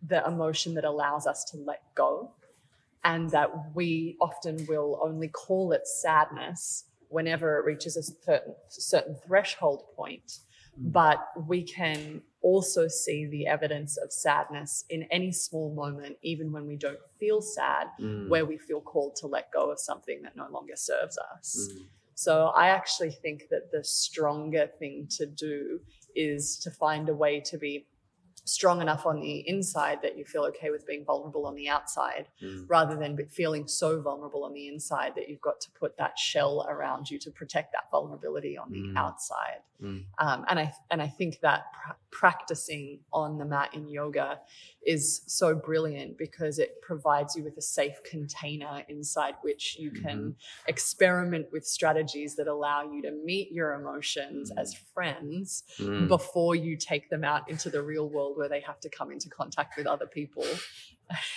[0.07, 2.31] the emotion that allows us to let go
[3.05, 9.17] and that we often will only call it sadness whenever it reaches a certain, certain
[9.27, 10.39] threshold point
[10.77, 16.67] but we can also see the evidence of sadness in any small moment even when
[16.67, 18.29] we don't feel sad Mm.
[18.29, 21.87] where we feel called to let go of something that no longer serves us Mm.
[22.15, 25.81] so I actually think that the stronger thing to do
[26.17, 27.87] is to find a way to be
[28.45, 32.29] strong enough on the inside that you feel okay with being vulnerable on the outside
[32.43, 32.65] Mm.
[32.69, 36.67] rather than feeling so vulnerable on the inside that you've got to put that shell
[36.69, 38.97] around you to protect that vulnerability on the Mm.
[38.97, 40.05] outside Mm.
[40.19, 44.41] um, and I and I think that pr- practicing on the mat in yoga
[44.87, 50.37] is so brilliant because it provides you with a safe container inside which you can
[50.69, 56.09] experiment with strategies that allow you to meet your emotions as friends Mm.
[56.09, 59.29] before you take them out into the real world where they have to come into
[59.29, 60.45] contact with other people.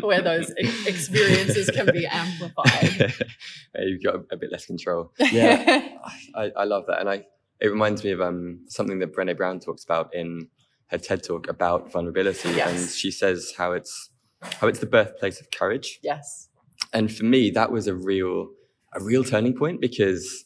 [0.00, 3.14] Where those ex- experiences can be amplified.
[3.78, 5.12] You've got a, a bit less control.
[5.18, 5.88] Yeah,
[6.36, 7.24] I, I love that, and I
[7.60, 10.48] it reminds me of um, something that Brené Brown talks about in
[10.88, 14.10] her TED talk about vulnerability, and she says how it's
[14.42, 16.48] how it's the birthplace of courage, yes.
[16.92, 18.50] And for me, that was a real
[18.94, 20.44] a real turning point because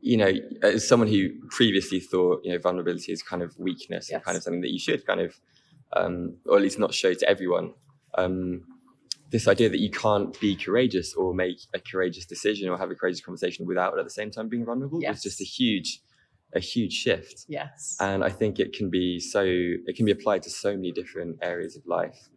[0.00, 0.32] you know,
[0.62, 4.42] as someone who previously thought you know vulnerability is kind of weakness and kind of
[4.42, 5.38] something that you should kind of,
[5.94, 7.74] um, or at least not show to everyone.
[8.16, 8.62] Um,
[9.30, 12.94] this idea that you can't be courageous or make a courageous decision or have a
[12.94, 16.00] courageous conversation without at the same time being vulnerable was just a huge,
[16.54, 17.44] a huge shift.
[17.48, 17.96] Yes.
[18.00, 21.38] And I think it can be so it can be applied to so many different
[21.42, 22.28] areas of life.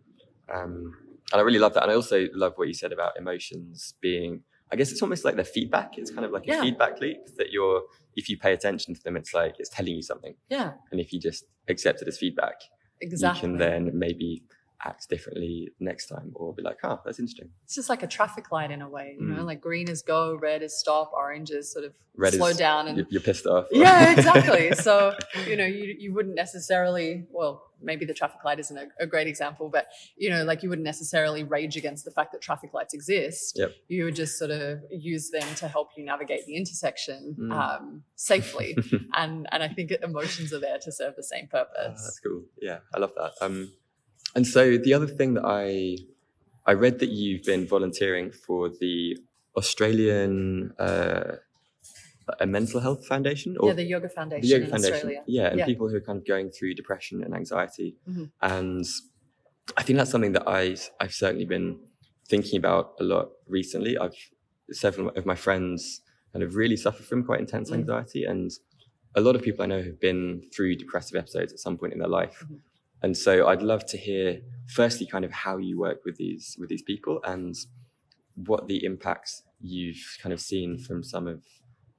[0.54, 0.94] Um,
[1.32, 1.84] and I really love that.
[1.84, 4.44] And I also love what you said about emotions being.
[4.74, 5.90] I guess it's almost like the feedback.
[6.00, 7.84] It's kind of like a feedback loop that you're.
[8.16, 10.36] If you pay attention to them, it's like it's telling you something.
[10.50, 10.70] yeah.
[10.92, 12.56] And if you just accept it as feedback,
[13.02, 13.50] Exactly.
[13.50, 14.44] you can then maybe
[14.86, 18.52] act differently next time, or be like, "Oh, that's interesting." it's just like a traffic
[18.52, 19.46] light in a way, you know, Mm.
[19.46, 22.88] like green is go, red is stop, orange is sort of Red slow is- down
[22.88, 23.66] and You're, pissed off.
[23.72, 24.72] yeah, exactly.
[24.74, 25.16] So
[25.48, 27.26] you know, you you wouldn't necessarily.
[27.32, 30.70] Well, maybe the traffic light isn't a, a great example, but you know, like you
[30.70, 33.58] wouldn't necessarily rage against the fact that traffic lights exist.
[33.58, 33.72] Yep.
[33.88, 37.52] You would just sort of use them to help you navigate the intersection Mm.
[37.52, 38.78] um, safely,
[39.16, 42.02] and and I think emotions are there to serve the same purpose.
[42.04, 42.44] that's cool.
[42.62, 43.32] Yeah, I love that.
[43.42, 43.72] Um,
[44.36, 45.98] and so the other thing that I
[46.66, 49.18] I read that you've been volunteering for the
[49.58, 51.36] Australian uh,
[52.40, 54.94] a mental health foundation or yeah, the Yoga Foundation the Yoga in Foundation.
[54.96, 55.24] Australia.
[55.28, 55.66] Yeah, and Yeah.
[55.66, 57.90] people who are kind of going through depression and anxiety.
[58.10, 58.32] Mhm.
[58.42, 58.86] And
[59.80, 60.62] I think that's something that I
[61.02, 61.68] I've certainly been
[62.34, 63.26] thinking about a lot
[63.60, 63.98] recently.
[63.98, 64.16] I've
[64.72, 67.80] several of my friends kind of really suffer from quite intense Mm.
[67.82, 68.50] anxiety, and
[69.16, 70.22] a lot of people I know have been
[70.54, 72.38] through depressive episodes at some point in their life.
[72.46, 72.60] Mhm.
[73.04, 76.70] And so I'd love to hear, firstly, kind of how you work with these with
[76.70, 77.56] these people and
[78.36, 81.44] what the impacts you've kind of seen from some of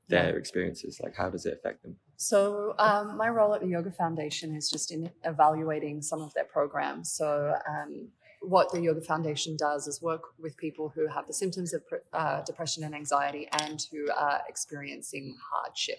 [0.09, 1.01] their experiences.
[1.03, 1.97] Like, how does it affect them?
[2.17, 6.45] So um, my role at the Yoga Foundation is just in evaluating some of their
[6.45, 7.12] programs.
[7.12, 8.09] So um,
[8.49, 12.43] what the Yoga Foundation does is work with people who have the symptoms of uh,
[12.43, 15.99] depression and anxiety and who are experiencing hardship.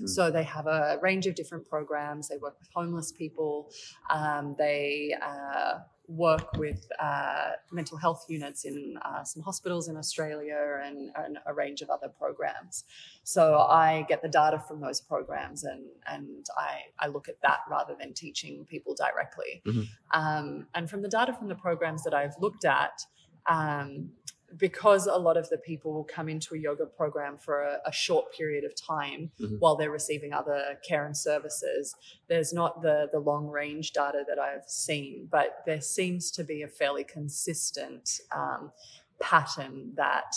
[0.00, 0.08] Mm.
[0.08, 2.28] So they have a range of different programs.
[2.28, 3.70] They work with homeless people.
[4.10, 10.80] Um, they uh, work with uh, mental health units in uh, some hospitals in Australia
[10.84, 12.84] and, and a range of other programs.
[13.22, 17.60] So I get the data from those programs and and I, I look at that
[17.70, 19.62] rather than teaching people directly.
[19.64, 19.88] Mhm.
[20.10, 23.02] Um, and from the data from the programs that I've looked at,
[23.46, 24.10] um,
[24.56, 27.92] because a lot of the people will come into a yoga program for a, a
[27.92, 29.58] short period of time Mhm.
[29.60, 31.94] while they're receiving other care and services,
[32.28, 36.62] there's not the the long range data that I've seen, but there seems to be
[36.62, 38.72] a fairly consistent um,
[39.20, 40.34] pattern that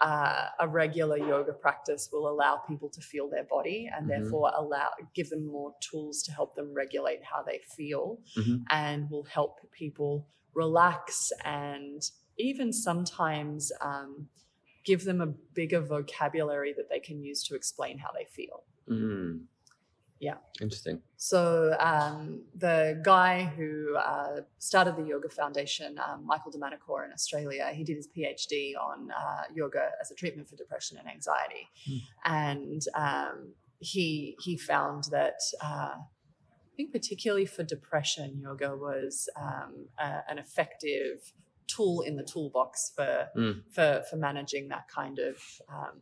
[0.00, 4.08] uh, a regular yoga practice will allow people to feel their body and Mhm.
[4.08, 8.64] therefore allow give them more tools to help them regulate how they feel Mhm.
[8.68, 14.28] and will help people relax and even sometimes um,
[14.84, 19.46] give them a bigger vocabulary that they can use to explain how they feel Mm.
[20.20, 20.36] Yeah.
[20.62, 21.02] Interesting.
[21.16, 27.12] so um, the guy who uh, started the Yoga Foundation, um, Michael de Manincor in
[27.12, 31.68] Australia, he did his PhD on uh, yoga as a treatment for depression and anxiety,
[31.86, 31.98] Hmm.
[32.24, 35.38] and um, he he found that.
[35.62, 41.32] Uh, I think particularly for depression, yoga was um, a, an effective
[41.66, 43.62] tool in the toolbox for Mm.
[43.70, 45.36] for for managing that kind of
[45.68, 46.00] um,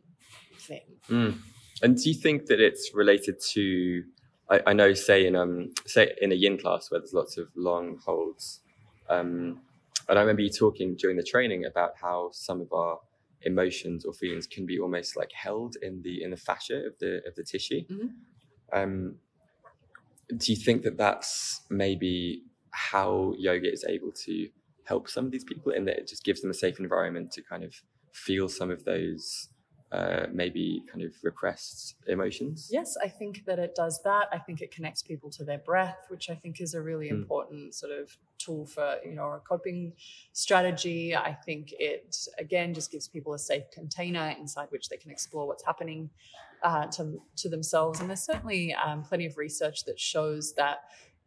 [0.57, 0.85] thing.
[1.09, 1.39] Mm.
[1.81, 4.03] And do you think that it's related to?
[4.49, 7.49] I, I know, say in um, say in a yin class where there's lots of
[7.55, 8.61] long holds,
[9.09, 9.61] um,
[10.07, 12.99] and I remember you talking during the training about how some of our
[13.41, 17.21] emotions or feelings can be almost like held in the in the fascia of the
[17.27, 17.81] of the tissue.
[17.87, 18.09] Mhm.
[18.71, 19.19] Um,
[20.37, 24.49] do you think that that's maybe how yoga is able to
[24.85, 27.41] help some of these people in that it just gives them a safe environment to
[27.41, 27.73] kind of
[28.11, 29.49] feel some of those
[29.91, 32.69] uh, maybe kind of repressed emotions?
[32.71, 34.27] Yes, I think that it does that.
[34.31, 37.21] I think it connects people to their breath, which I think is a really Mm.
[37.21, 39.93] important sort of tool for, you know, a coping
[40.33, 41.15] strategy.
[41.15, 45.47] I think it again just gives people a safe container inside which they can explore
[45.47, 46.09] what's happening
[46.63, 47.99] uh, to, to themselves.
[47.99, 50.79] And there's certainly um, plenty of research that shows that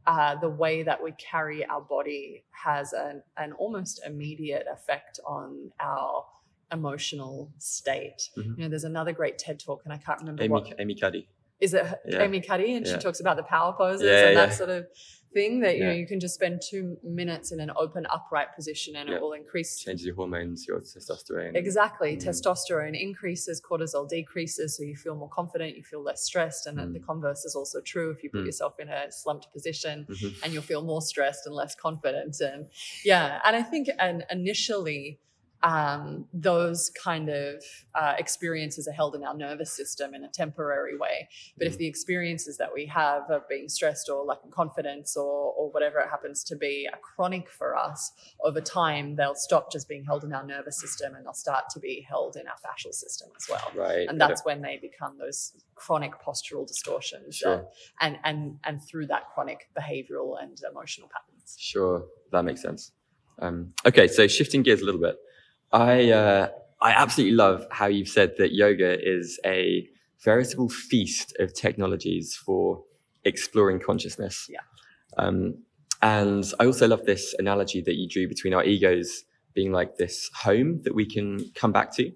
[0.08, 5.70] uh, the way that we carry our body has an, an almost immediate effect on
[5.80, 6.24] our
[6.72, 8.30] emotional state.
[8.36, 8.44] Mhm.
[8.56, 11.28] You know, there's another great TED talk, and I can't remember Amy, what Amy Cuddy.
[11.60, 12.22] is it Yeah.
[12.22, 12.94] Amy Cuddy, and Yeah.
[12.94, 14.86] she talks about the power poses Yeah, and that sort of
[15.34, 18.96] thing that you know you can just spend two minutes in an open upright position
[18.96, 19.16] and Yeah.
[19.16, 21.54] it will increase Changes your hormones, your testosterone.
[21.54, 22.24] exactly Mm.
[22.24, 26.92] testosterone increases cortisol decreases so you feel more confident you feel less stressed and then
[26.92, 27.06] the Mm.
[27.06, 28.46] converse is also true if you put Mm.
[28.46, 30.34] yourself in a slumped position Mhm.
[30.42, 32.70] and you'll feel more stressed and less confident and
[33.04, 35.20] yeah and i think and initially
[35.62, 37.62] um, those kind of
[37.94, 41.28] uh, experiences are held in our nervous system in a temporary way.
[41.56, 41.78] But if Mm.
[41.78, 46.08] the experiences that we have of being stressed or lacking confidence or, or whatever it
[46.08, 48.12] happens to be are chronic for us,
[48.44, 51.80] over time they'll stop just being held in our nervous system and they'll start to
[51.80, 53.70] be held in our fascial system as well.
[53.74, 54.08] Right.
[54.08, 57.56] And that's when they become those chronic postural distortions Sure.
[57.56, 61.56] that, and, and, and through that chronic behavioral and emotional patterns.
[61.58, 62.92] Sure, that makes sense.
[63.40, 65.16] Um, okay, so shifting gears a little bit,
[65.72, 66.48] I uh,
[66.80, 69.88] I absolutely love how you've said that yoga is a
[70.24, 72.82] veritable feast of technologies for
[73.24, 74.46] exploring consciousness.
[74.48, 74.60] Yeah.
[75.16, 75.62] Um,
[76.02, 80.30] and I also love this analogy that you drew between our egos being like this
[80.34, 82.12] home that we can come back to.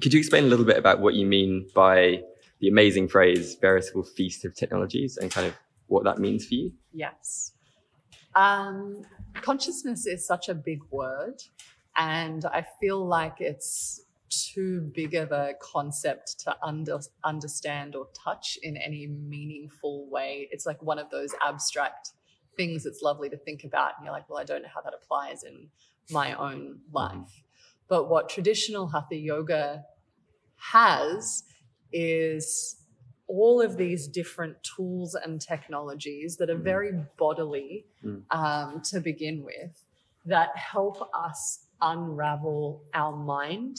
[0.00, 2.22] Could you explain a little bit about what you mean by
[2.60, 5.54] the amazing phrase veritable feast of technologies and kind of
[5.86, 6.72] what that means for you?
[6.92, 7.52] Yes.
[8.34, 9.02] Um,
[9.34, 11.42] consciousness is such a big word,
[11.96, 18.58] and I feel like it's too big of a concept to under, understand or touch
[18.62, 20.48] in any meaningful way.
[20.52, 22.10] It's like one of those abstract
[22.56, 24.94] things that's lovely to think about, and you're like, well, I don't know how that
[24.94, 25.70] applies in
[26.10, 27.42] my own life.
[27.88, 29.84] But what traditional hatha yoga
[30.56, 31.44] has
[31.92, 32.76] is
[33.26, 36.62] all of these different tools and technologies that are Mhm.
[36.64, 38.24] very bodily Mm.
[38.30, 39.84] um, to begin with
[40.24, 43.78] that help us unravel our mind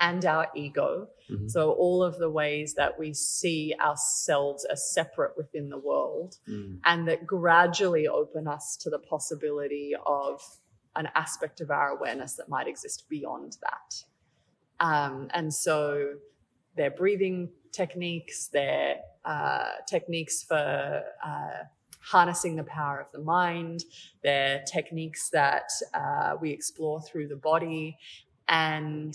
[0.00, 1.08] and our ego.
[1.30, 1.48] Mhm.
[1.50, 6.80] So, all of the ways that we see ourselves as separate within the world Mm.
[6.84, 10.42] and that gradually open us to the possibility of
[10.96, 14.04] an aspect of our awareness that might exist beyond that.
[14.80, 16.18] Um, and so
[16.74, 21.64] their breathing techniques, their uh, techniques for uh,
[22.02, 23.84] harnessing the power of the mind,
[24.22, 27.96] their techniques that uh, we explore through the body.
[28.48, 29.14] And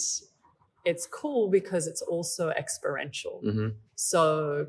[0.85, 3.41] it's cool because it's also experiential.
[3.45, 3.75] Mhm.
[3.95, 4.67] So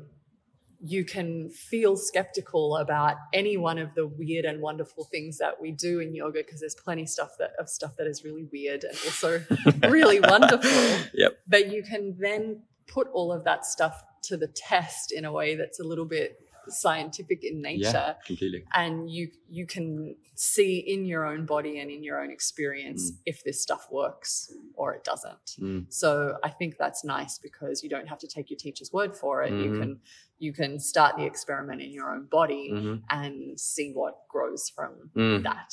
[0.81, 5.71] you can feel skeptical about any one of the weird and wonderful things that we
[5.71, 8.93] do in yoga because there's plenty stuff that of stuff that is really weird and
[9.05, 9.43] also
[9.89, 10.71] really wonderful.
[11.13, 11.39] Yep.
[11.47, 15.55] But you can then put all of that stuff to the test in a way
[15.55, 16.39] that's a little bit
[16.69, 18.63] scientific in nature Yeah, completely.
[18.73, 23.15] and you you can see in your own body and in your own experience Mm.
[23.25, 25.85] if this stuff works or it doesn't Mm.
[25.89, 29.43] so i think that's nice because you don't have to take your teacher's word for
[29.43, 29.79] it you Mhm.
[29.79, 29.99] can
[30.45, 33.01] you can start the experiment in your own body Mhm.
[33.09, 35.43] and see what grows from Mm.
[35.43, 35.71] that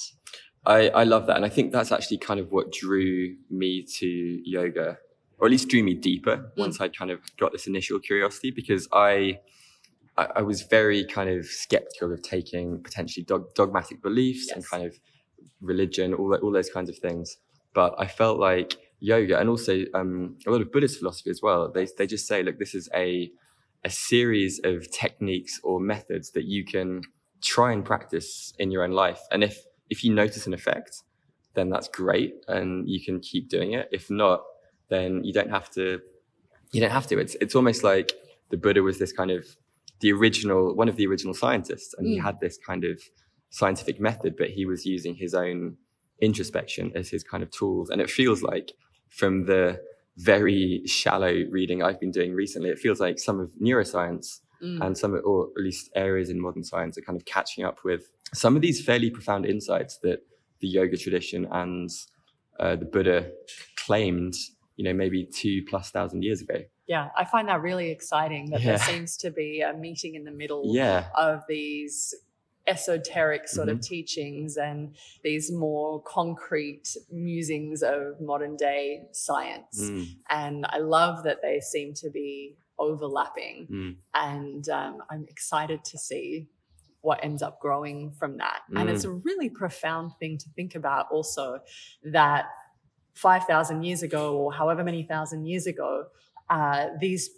[0.68, 1.36] I, I love that.
[1.36, 4.08] And I think that's actually kind of what drew me to
[4.56, 4.98] yoga,
[5.38, 8.88] or at least drew me deeper once I kind of got this initial curiosity because
[8.92, 9.38] I,
[10.16, 14.84] I, I was very kind of skeptical of taking potentially dog, dogmatic beliefs and kind
[14.84, 14.98] of
[15.60, 17.36] religion, all, that, all those kinds of things.
[17.74, 21.70] But I felt like yoga and also um, a lot of Buddhist philosophy as well,
[21.70, 23.30] they, they just say, look, this is a,
[23.84, 27.02] a series of techniques or methods that you can
[27.42, 29.20] try and practice in your own life.
[29.30, 31.02] And if if you notice an effect,
[31.54, 33.88] then that's great and you can keep doing it.
[33.92, 34.42] If not,
[34.88, 36.00] then you don't have to
[36.72, 37.18] you don't have to.
[37.18, 38.12] It's it's almost like
[38.50, 39.46] the Buddha was this kind of
[40.00, 42.22] the original one of the original scientists and he Mm.
[42.22, 43.00] had this kind of
[43.50, 45.76] scientific method, but he was using his own
[46.20, 47.90] introspection as his kind of tools.
[47.90, 48.72] And it feels like
[49.08, 49.80] from the
[50.16, 54.82] very shallow reading I've been doing recently, it feels like some of neuroscience Mm.
[54.86, 58.10] and some, or at least areas in modern science, are kind of catching up with
[58.32, 60.20] some of these fairly profound insights that
[60.60, 61.90] the yoga tradition and
[62.58, 63.30] uh, the Buddha
[63.76, 64.32] claimed,
[64.76, 66.62] you know, maybe two plus thousand years ago.
[66.86, 70.30] Yeah i find that really exciting that there seems to be a meeting in the
[70.30, 72.14] middle Yeah, of these
[72.68, 73.78] esoteric sort Mm-hmm.
[73.78, 79.78] of teachings and these more concrete musings of modern day science.
[79.92, 83.68] Mm, And I love that they seem to be overlapping.
[83.70, 86.48] mm, And um, I'm excited to see
[87.02, 88.62] what ends up growing from that.
[88.74, 88.92] And Mm.
[88.92, 91.60] it's a really profound thing to think about also
[92.02, 92.46] that
[93.14, 96.06] 5,000 years ago, or however many thousand years ago,
[96.48, 97.30] uh, these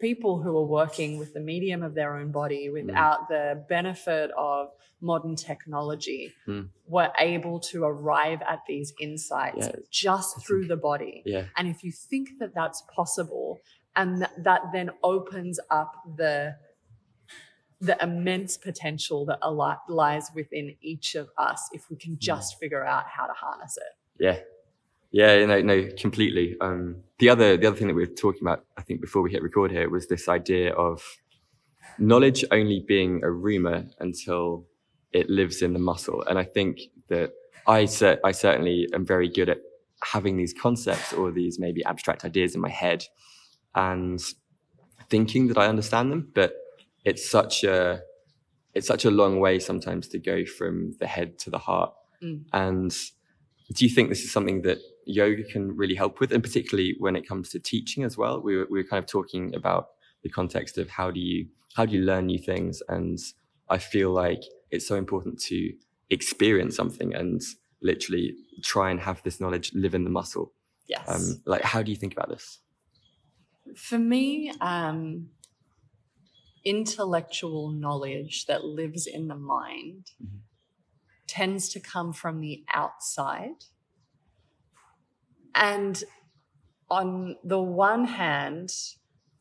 [0.00, 4.68] people who were working with the medium of their own body without the benefit of
[5.00, 6.68] modern technology Mm.
[6.86, 11.22] were able to arrive at these insights Yeah, just through the body.
[11.26, 13.60] yeah, And if you think that that's possible,
[13.96, 16.56] and that, that then opens up the
[17.80, 19.38] the immense potential that
[19.88, 23.92] lies within each of us if we can just figure out how to harness it.
[24.24, 24.38] yeah,
[25.10, 25.44] yeah.
[25.44, 26.56] No, no, completely.
[26.60, 29.30] Um, the other, the other thing that we were talking about, I think, before we
[29.30, 31.02] hit record here, was this idea of
[31.98, 34.66] knowledge only being a rumor until
[35.12, 36.22] it lives in the muscle.
[36.28, 37.32] And I think that
[37.66, 39.58] I, cer- I certainly am very good at
[40.02, 43.04] having these concepts or these maybe abstract ideas in my head
[43.74, 44.20] and
[45.08, 46.54] thinking that I understand them, but
[47.04, 48.02] it's such a
[48.74, 51.92] it's such a long way sometimes to go from the head to the heart.
[52.22, 52.44] Mm.
[52.52, 52.94] And
[53.72, 54.78] do you think this is something that
[55.08, 58.40] yoga can really help with, and particularly when it comes to teaching as well?
[58.40, 59.88] We were, we were kind of talking about
[60.22, 63.18] the context of how do you how do you learn new things, and
[63.68, 65.72] I feel like it's so important to
[66.10, 67.40] experience something and
[67.82, 70.52] literally try and have this knowledge live in the muscle.
[70.86, 71.06] Yes.
[71.08, 72.58] Um, like, how do you think about this?
[73.76, 75.28] For me, um,
[76.64, 80.40] intellectual knowledge that lives in the mind Mhm.
[81.26, 83.64] tends to come from the outside.
[85.58, 86.02] And
[86.88, 88.70] on the one hand,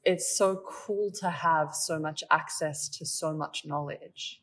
[0.03, 4.41] it's so cool to have so much access to so much knowledge.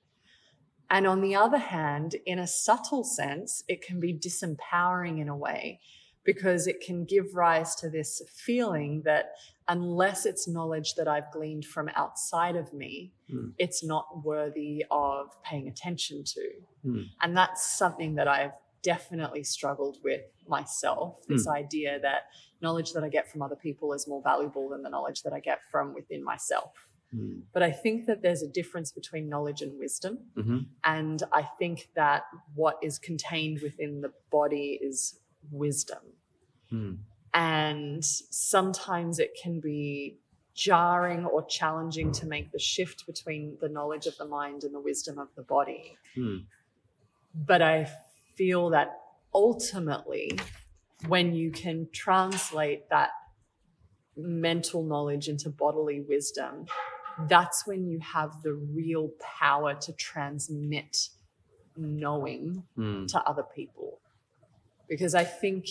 [0.89, 5.37] And on the other hand, in a subtle sense, it can be disempowering in a
[5.37, 5.81] way
[6.22, 9.33] because it can give rise to this feeling that
[9.68, 13.51] unless it's knowledge that I've gleaned from outside of me, Hmm.
[13.59, 16.51] it's not worthy of paying attention to.
[16.83, 17.03] Hmm.
[17.20, 18.53] And that's something that I've
[18.85, 22.26] definitely struggled with myself this idea that
[22.61, 25.41] knowledge that I get from other people is more valuable than the knowledge that I
[25.41, 26.72] get from within myself.
[27.14, 27.43] Mm.
[27.53, 30.18] But I think that there's a difference between knowledge and wisdom.
[30.35, 32.24] hmm And I think that
[32.55, 35.18] what is contained within the body is
[35.51, 36.05] wisdom.
[36.72, 36.99] Mm.
[37.32, 40.18] And sometimes it can be
[40.55, 44.80] jarring or challenging to make the shift between the knowledge of the mind and the
[44.80, 45.97] wisdom of the body.
[46.16, 46.45] Mm.
[47.35, 47.91] But I
[48.37, 49.01] feel that
[49.32, 50.39] ultimately,
[51.07, 53.11] when you can translate that
[54.16, 56.66] mental knowledge into bodily wisdom,
[57.28, 61.09] that's when you have the real power to transmit
[61.76, 63.09] knowing Mm.
[63.09, 64.01] to other people.
[64.89, 65.66] Because I think,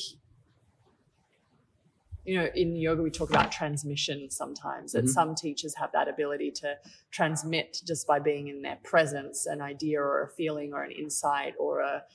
[2.26, 5.09] you know, in yoga, we talk about transmission sometimes, that Mhm.
[5.09, 6.78] some teachers have that ability to
[7.11, 11.55] transmit just by being in their presence an idea or a feeling or an insight
[11.57, 12.05] or a,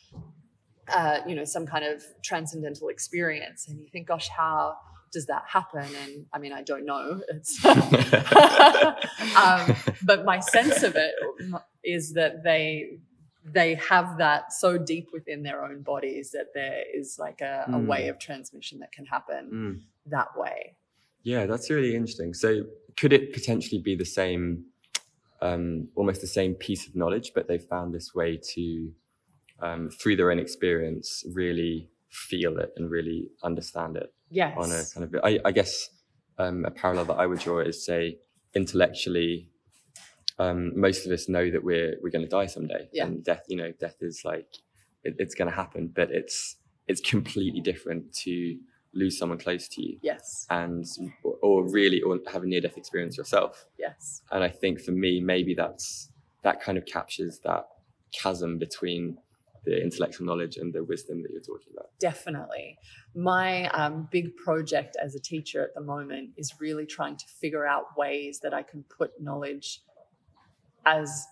[0.91, 3.69] uh, you know, some kind of transcendental experience.
[3.69, 4.77] And you think, gosh, how
[5.13, 5.85] does that happen?
[6.05, 7.21] And I mean, I don't know.
[7.29, 7.65] It's
[9.37, 11.15] um, but my sense of it
[11.85, 12.99] is that they
[13.45, 17.79] they have that so deep within their own bodies that there is like a, a
[17.79, 17.87] Mm.
[17.87, 19.81] way of transmission that can happen Mm.
[20.11, 20.77] that way.
[21.23, 22.35] Yeah, that's really interesting.
[22.35, 22.65] So,
[22.99, 24.65] could it potentially be the same,
[25.41, 28.93] um, almost the same piece of knowledge, but they found this way to,
[29.61, 34.57] um, through their own experience, really feel it and really understand it Yes.
[34.57, 35.21] on a kind of.
[35.25, 35.91] I, I guess
[36.39, 38.19] um, a parallel that I would draw is say
[38.55, 39.49] intellectually,
[40.39, 43.07] um, most of us know that we're we're going to die someday, Yeah.
[43.07, 43.45] and death.
[43.49, 44.47] You know, death is like
[45.05, 46.57] it, it's going to happen, but it's
[46.87, 48.59] it's completely different to
[48.95, 50.47] lose someone close to you yes.
[50.49, 50.87] and
[51.43, 54.23] or really or have a near death experience yourself Yes.
[54.33, 56.09] and i think for me maybe that's
[56.43, 57.65] that kind of captures that
[58.13, 59.19] chasm between
[59.65, 62.79] the intellectual knowledge and the wisdom that you're talking about Definitely.
[63.15, 67.67] My um, big project as a teacher at the moment is really trying to figure
[67.67, 69.83] out ways that I can put knowledge
[70.87, 71.27] as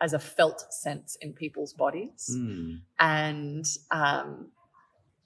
[0.00, 2.36] as a felt sense in people's bodies.
[2.36, 2.80] Mm.
[2.98, 4.48] and um,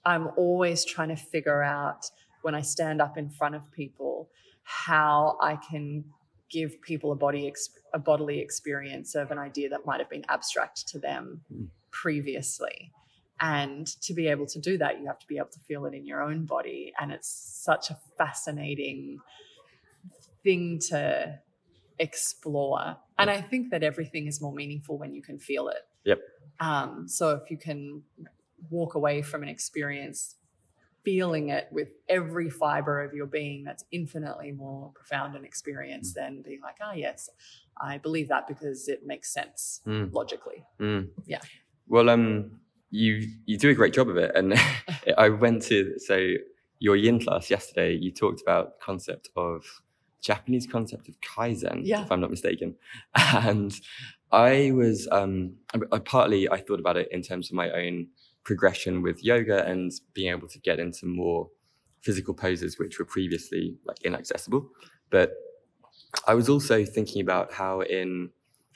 [0.05, 2.05] I'm always trying to figure out
[2.43, 4.29] when I stand up in front of people
[4.63, 6.05] how I can
[6.49, 7.51] give people a body
[7.93, 11.67] a bodily experience of an idea that might have been abstract to them Mm.
[11.91, 12.91] Previously.
[13.41, 15.93] And to be able to do that, you have to be able to feel it
[15.93, 16.93] in your own body.
[16.99, 19.19] And it's such a fascinating
[20.43, 21.39] thing to
[21.97, 22.97] explore.
[23.17, 25.83] And I think that everything is more meaningful when you can feel it.
[26.05, 26.19] Yep.
[26.59, 28.03] Um, so if you can
[28.69, 30.35] walk away from an experience
[31.03, 36.41] feeling it with every fiber of your being, that's infinitely more profound an experience than
[36.41, 37.29] being like, ah, yes,
[37.79, 40.13] I believe that because it makes sense Mm.
[40.13, 40.65] logically.
[40.79, 41.09] Mm.
[41.25, 41.39] Yeah.
[41.89, 42.51] Well um
[42.91, 44.53] you you do a great job of it and
[45.17, 46.15] i went to so
[46.79, 49.63] your yin class yesterday you talked about the concept of
[50.21, 52.03] japanese concept of kaizen Yeah.
[52.03, 52.75] if i'm not mistaken
[53.15, 53.73] and
[54.31, 58.07] i was um I, I partly i thought about it in terms of my own
[58.43, 61.49] progression with yoga and being able to get into more
[62.01, 64.67] physical poses which were previously like inaccessible
[65.09, 65.33] but
[66.27, 68.29] i was also thinking about how in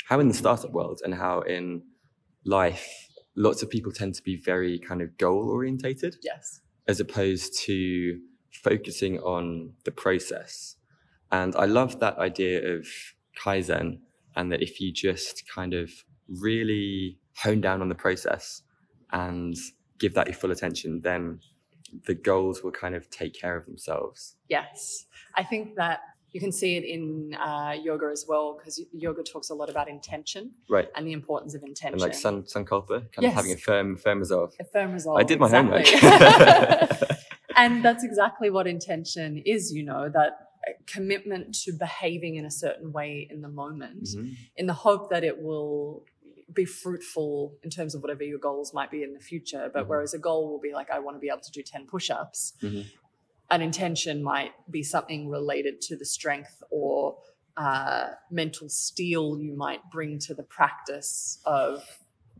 [0.05, 1.82] how in the startup world and how in
[2.46, 6.62] life lots of people tend to be very kind of goal orientated Yes.
[6.88, 8.20] as opposed to
[8.52, 10.76] focusing on the process.
[11.32, 12.86] And I love that idea of
[13.44, 14.00] Kaizen
[14.36, 15.89] and that if you just kind of
[16.28, 18.62] really hone down on the process
[19.12, 19.56] and
[20.00, 21.39] give that your full attention, then
[22.06, 24.36] the goals will kind of take care of themselves.
[24.48, 26.00] Yes, I think that
[26.34, 29.88] you can see it in uh, yoga as well because yoga talks a lot about
[29.88, 30.88] intention Right.
[30.96, 31.94] and the importance of intention.
[31.94, 33.32] And like sun sankalpa, kind Yes.
[33.32, 34.54] of having a firm firm resolve.
[34.60, 35.20] a firm resolve.
[35.20, 35.84] I did my exactly.
[36.00, 37.02] homework.
[37.56, 39.72] and that's exactly what intention is.
[39.74, 40.32] You know that
[40.68, 44.36] uh, commitment to behaving in a certain way in the moment, Mhm.
[44.58, 46.06] in the hope that it will
[46.54, 49.70] be fruitful in terms of whatever your goals might be in the future.
[49.74, 49.88] But Mhm.
[49.90, 52.10] whereas a goal will be like, I want to be able to do 10 push
[52.12, 52.86] ups, Mhm.
[53.52, 57.18] An intention might be something related to the strength or
[57.58, 61.84] uh, mental steel you might bring to the practice of,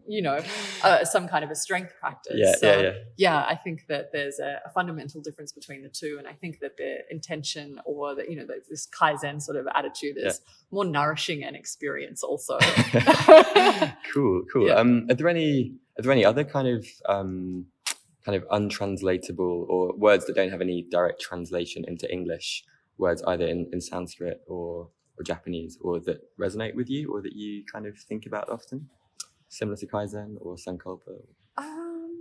[0.08, 0.40] you know,
[0.84, 2.34] uh, some kind of a strength practice.
[2.36, 2.92] Yeah, So, yeah, yeah.
[3.18, 6.60] yeah, I think that there's a, a fundamental difference between the two, and I think
[6.62, 10.42] that the intention or the you know the, this kaizen sort of attitude is
[10.72, 12.58] more nourishing an experience also.
[14.14, 14.68] cool, cool.
[14.68, 14.76] Yeah.
[14.76, 17.68] Um, are there any are there any other kind of um,
[18.26, 22.64] kind of untranslatable or words that don't have any direct translation into English?
[22.98, 27.34] Words either in, in Sanskrit or or Japanese, or that resonate with you, or that
[27.36, 28.90] you kind of think about often,
[29.48, 31.22] similar to kaizen or sankalpa.
[31.58, 32.18] Um,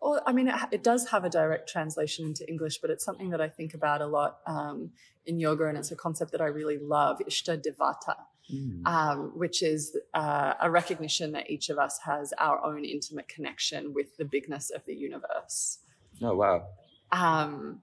[0.00, 3.30] well, I mean, it, it does have a direct translation into English, but it's something
[3.30, 4.90] that I think about a lot um,
[5.24, 8.16] in yoga, and it's a concept that I really love, Ishta Devata,
[8.52, 8.84] Mm.
[8.86, 13.94] um, which is uh, a recognition that each of us has our own intimate connection
[13.94, 15.78] with the bigness of the universe.
[16.20, 16.66] Oh wow,
[17.12, 17.82] Um,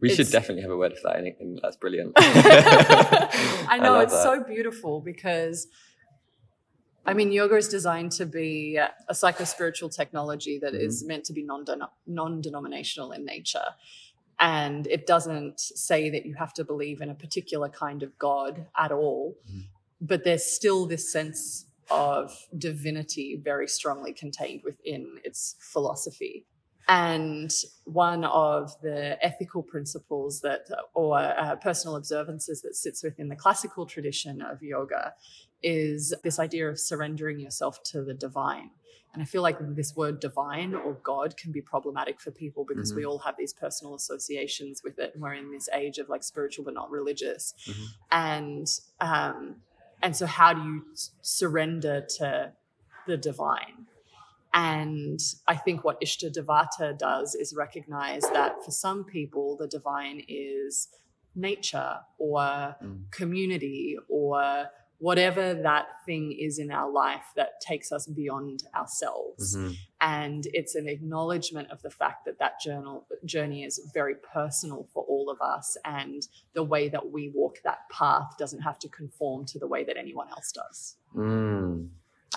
[0.00, 1.16] we should definitely have a word for that.
[1.16, 2.12] I think that's brilliant.
[2.16, 4.22] I know love it's that.
[4.22, 5.66] so beautiful because
[7.04, 8.76] I mean yoga is designed to be
[9.08, 11.08] a psycho spiritual technology that is Mm-hmm.
[11.08, 11.64] meant to be non
[12.06, 13.68] non denominational in nature.
[14.38, 18.66] And it doesn't say that you have to believe in a particular kind of God
[18.76, 19.64] at all, Mhm.
[20.00, 26.44] But there's still this sense of divinity very strongly contained within its philosophy.
[26.88, 27.52] And
[27.84, 33.86] one of the ethical principles that, or uh, personal observances that sits within the classical
[33.86, 35.14] tradition of yoga
[35.62, 38.70] is this idea of surrendering yourself to the divine.
[39.12, 42.92] And I feel like this word divine or God can be problematic for people because
[42.92, 45.12] we all have these personal associations with it.
[45.14, 47.54] And we're in this age of like spiritual but not religious.
[47.66, 47.86] Mhm.
[48.10, 48.66] And
[49.00, 49.56] um,
[50.02, 50.84] and so how do you
[51.22, 52.52] surrender to
[53.06, 53.86] the divine?
[54.54, 60.22] And I think what Ishta Devata does is recognize that for some people, the divine
[60.28, 60.88] is
[61.34, 63.10] nature or Mm.
[63.10, 69.56] community or whatever that thing is in our life that takes us beyond ourselves.
[69.56, 69.76] Mhm.
[70.00, 75.04] And it's an acknowledgement of the fact that that journal, journey is very personal for
[75.04, 75.76] all of us.
[75.84, 79.84] And the way that we walk that path doesn't have to conform to the way
[79.84, 80.96] that anyone else does.
[81.14, 81.90] Mm.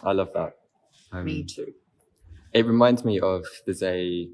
[0.03, 0.57] I love that.
[1.12, 1.74] Um, Me too.
[2.53, 4.30] it reminds me of there's a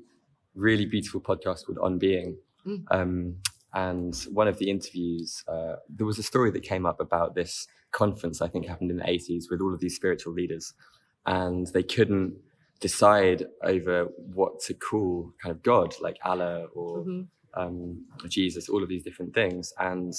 [0.56, 2.38] really beautiful podcast called On Being.
[2.66, 2.86] Mm.
[2.90, 3.38] Um,
[3.76, 7.68] and one of the interviews, uh, there was a story that came up about this
[7.92, 10.74] conference, I think happened in the 80s, with all of these spiritual leaders.
[11.26, 12.36] And they couldn't
[12.80, 17.28] decide over what to call kind of God, like Allah or Mhm.
[17.54, 19.74] um, Jesus, all of these different things.
[19.78, 20.14] And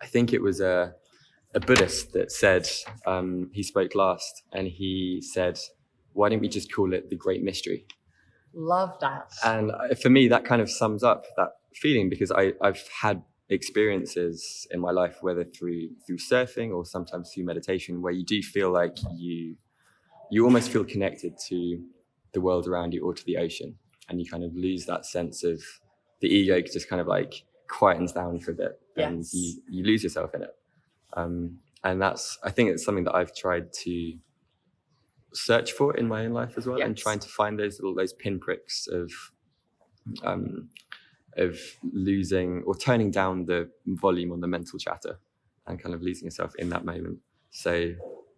[0.00, 0.94] I think it was a,
[1.54, 2.68] a Buddhist that said,
[3.06, 5.58] um, he spoke last, and he said,
[6.12, 7.86] Why don't we just call it the Great Mystery?
[8.52, 9.30] Love that.
[9.44, 13.22] And uh, for me, that kind of sums up that feeling because I, I've had
[13.48, 18.42] experiences in my life, whether through through surfing or sometimes through meditation, where you do
[18.42, 19.56] feel like you
[20.30, 21.82] you almost feel connected to
[22.32, 23.76] the world around you or to the ocean,
[24.08, 25.60] and you kind of lose that sense of
[26.20, 30.02] the ego just kind of like quietens down for a bit, and you you lose
[30.02, 30.54] yourself in it.
[31.14, 34.14] Um, and that's I think it's something that I've tried to
[35.32, 38.12] search for in my own life as well, and trying to find those little those
[38.12, 39.10] pinpricks of
[40.24, 40.68] um,
[41.36, 41.58] of
[41.92, 45.18] losing or turning down the volume on the mental chatter
[45.66, 47.18] and kind of losing yourself in that moment.
[47.50, 47.94] So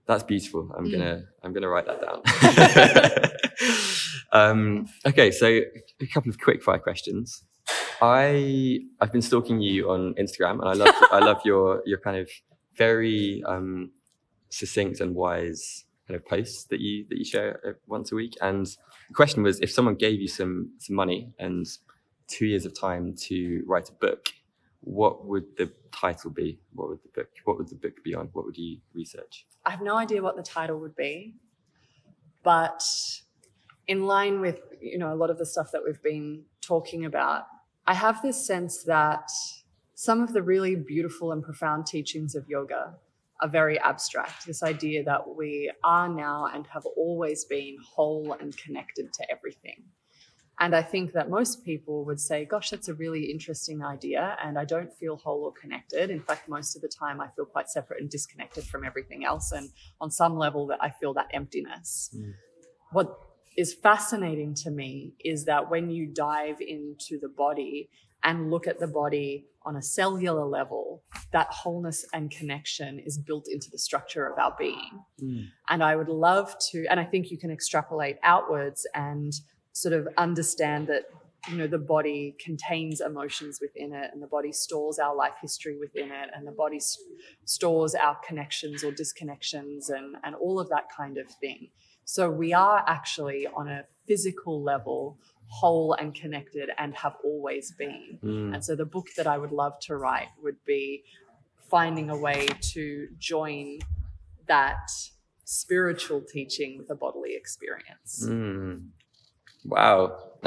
[0.07, 0.70] that's beautiful.
[0.76, 0.93] I'm Mm.
[0.93, 2.22] gonna I'm gonna write that down.
[4.32, 5.61] um, okay, so
[6.01, 7.45] a couple of quick fire questions.
[8.01, 12.16] I I've been stalking you on Instagram, and I love I love your your kind
[12.16, 12.28] of
[12.76, 13.90] very um,
[14.49, 18.34] succinct and wise kind of posts that you that you share uh, once a week.
[18.40, 21.66] And the question was, if someone gave you some some money and
[22.28, 24.28] two years of time to write a book,
[24.80, 26.58] what would the title be?
[26.74, 28.28] What would the book What would the book be on?
[28.32, 29.46] What would you research?
[29.64, 31.36] I have no idea what the title would be,
[32.42, 32.82] but
[33.86, 37.46] in line with you know a lot of the stuff that we've been talking about,
[37.86, 39.30] I have this sense that
[39.94, 42.94] some of the really beautiful and profound teachings of yoga
[43.40, 44.46] are very abstract.
[44.46, 49.84] This idea that we are now and have always been whole and connected to everything.
[50.62, 54.36] And I think that most people would say, gosh, that's a really interesting idea.
[54.44, 56.08] And I don't feel whole or connected.
[56.08, 59.50] In fact, most of the time, I feel quite separate and disconnected from everything else.
[59.50, 62.14] And on some level, that I feel that emptiness.
[62.16, 62.34] Mm.
[62.92, 63.08] What
[63.56, 67.90] is fascinating to me is that when you dive into the body
[68.22, 71.02] and look at the body on a cellular level,
[71.32, 75.00] that wholeness and connection is built into the structure of our being.
[75.20, 75.46] Mm.
[75.68, 79.32] And I would love to, and I think you can extrapolate outwards and
[79.72, 81.04] sort of understand that
[81.50, 85.76] you know the body contains emotions within it and the body stores our life history
[85.78, 86.98] within it and the body s-
[87.44, 91.68] stores our connections or disconnections and and all of that kind of thing
[92.04, 95.18] so we are actually on a physical level
[95.48, 98.54] whole and connected and have always been Mm.
[98.54, 101.02] and so the book that I would love to write would be
[101.68, 103.78] finding a way to join
[104.46, 104.90] that
[105.44, 108.24] spiritual teaching with a bodily experience.
[108.26, 108.88] Mm.
[109.64, 110.18] Wow.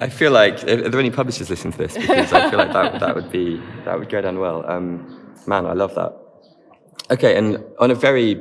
[0.00, 1.94] I feel like are there any publishers listening to this?
[1.94, 4.68] Because I feel like that that would be that would go down well.
[4.68, 6.16] Um, man, I love that.
[7.10, 8.40] Okay, and on a very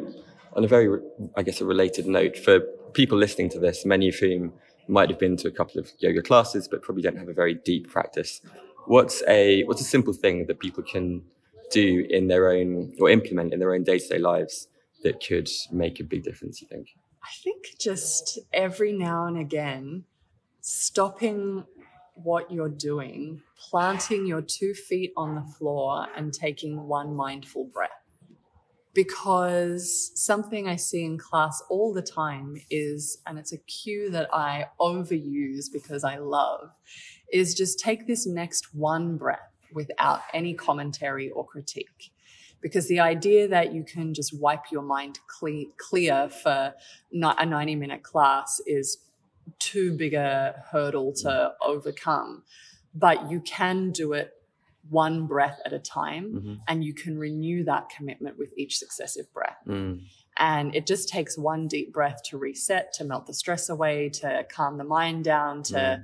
[0.53, 0.99] on a very
[1.35, 2.61] I guess a related note for
[2.93, 4.53] people listening to this, many of whom
[4.87, 7.53] might have been to a couple of yoga classes but probably don't have a very
[7.53, 8.41] deep practice.
[8.85, 11.23] What's a what's a simple thing that people can
[11.71, 14.67] do in their own or implement in their own day to day lives
[15.03, 16.61] that could make a big difference?
[16.61, 16.87] You think?
[17.27, 20.05] I think just every now and again,
[20.61, 21.65] stopping
[22.13, 27.89] what you're doing, planting your two feet on the floor, and taking one mindful breath.
[28.93, 34.33] Because something I see in class all the time is, and it's a cue that
[34.33, 36.71] I overuse because I love,
[37.33, 42.11] is just take this next one breath without any commentary or critique
[42.67, 46.73] because the idea that you can just wipe your mind cle- clear for
[47.11, 48.97] not a 90 minute class is
[49.59, 52.43] too big a hurdle to overcome
[52.93, 54.33] but you can do it
[54.89, 56.53] one breath at a time Mm-hmm.
[56.67, 60.01] and you can renew that commitment with each successive breath Mm.
[60.37, 64.45] and it just takes one deep breath to reset to melt the stress away to
[64.57, 66.03] calm the mind down to Mm.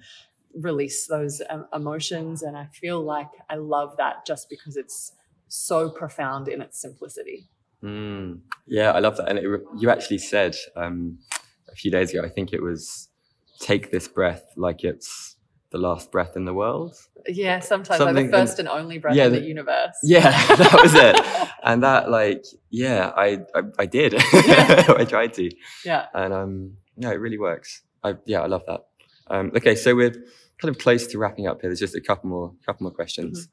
[0.69, 5.13] release those um, emotions and i feel like i love that just because it's
[5.53, 7.49] so profound in its simplicity
[7.83, 8.39] Mm.
[8.65, 9.27] Yeah, I love that.
[9.27, 11.19] And it, you actually said um,
[11.69, 13.09] a few days ago, I think it was,
[13.59, 15.35] take this breath like it's
[15.71, 16.95] the last breath in the world.
[17.27, 20.79] yeah sometimes like Something the first and only breath yeah, in the, universe Yeah, that
[20.81, 21.19] was it.
[21.63, 24.15] And that, like, yeah, I I, I did.
[24.99, 25.49] I tried to,
[25.85, 27.83] yeah and um, yeah, it really works.
[28.03, 28.81] I yeah, I love that.
[29.27, 30.11] Um, okay, so we're
[30.59, 31.69] kind of close to wrapping up here.
[31.69, 33.47] There's just a couple more couple more questions.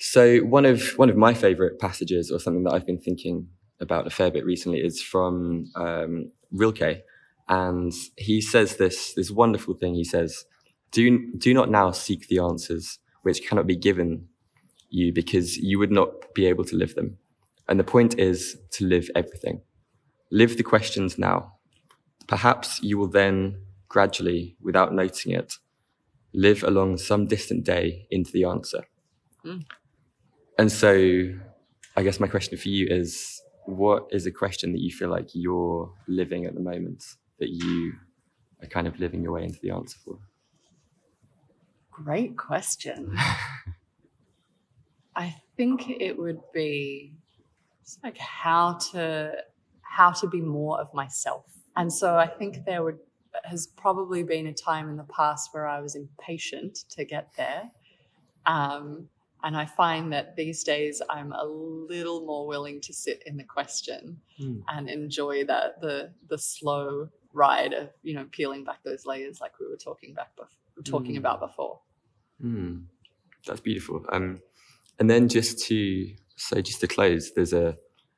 [0.00, 3.48] So one of one of my favorite passages, or something that I've been thinking
[3.80, 7.02] about a fair bit recently, is from um, Rilke,
[7.48, 9.94] and he says this this wonderful thing.
[9.94, 10.46] He says,
[10.90, 14.28] "Do do not now seek the answers which cannot be given
[14.90, 17.18] you because you would not be able to live them.
[17.68, 19.62] And the point is to live everything.
[20.30, 21.54] Live the questions now.
[22.26, 25.54] Perhaps you will then gradually, without noticing it,
[26.32, 28.84] live along some distant day into the answer.
[29.44, 29.64] Mm.
[30.60, 31.32] And so,
[31.96, 35.30] I guess my question for you is what is a question that you feel like
[35.32, 37.02] you're living at the moment
[37.38, 37.94] that you
[38.62, 40.18] are kind of living your way into the answer for?
[42.04, 43.16] great question.
[45.16, 47.14] I think it would be
[48.04, 49.32] like how to
[49.82, 51.46] how to be more of myself.
[51.74, 52.98] And so i think there would
[53.44, 57.70] has probably been a time in the past where i was impatient to get there.
[58.44, 59.08] Um,
[59.44, 63.44] and i find that these days i'm a little more willing to sit in the
[63.44, 64.62] question Mm.
[64.68, 69.52] and enjoy that the the slow ride of you know peeling back those layers like
[69.60, 71.18] we were talking back bef- talking Mm.
[71.18, 71.80] about before
[72.42, 72.84] Mm,
[73.46, 74.04] that's beautiful.
[74.10, 74.40] Um,
[74.98, 77.76] and then just to so just to close, there's a,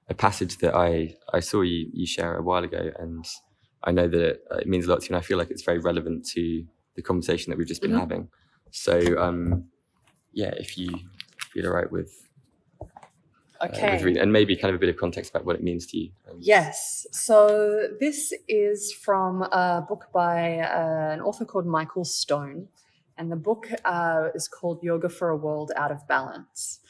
[0.08, 3.24] a passage that I I saw you you share a while ago, and
[3.82, 5.64] I know that it, it means a lot to you, and I feel like it's
[5.64, 6.64] very relevant to
[6.94, 7.98] the conversation that we've just been Mhm.
[7.98, 8.28] having.
[8.70, 9.64] So um,
[10.32, 10.90] yeah, if you
[11.52, 12.28] feel all right with,
[12.80, 15.86] uh, okay with and maybe kind of a bit of context about what it means
[15.86, 16.10] to you.
[16.30, 17.06] Um, Yes.
[17.12, 22.68] So this is from a book by uh, an author called Michael Stone.
[23.18, 26.80] And the book uh, is called Yoga for a World Out of Balance.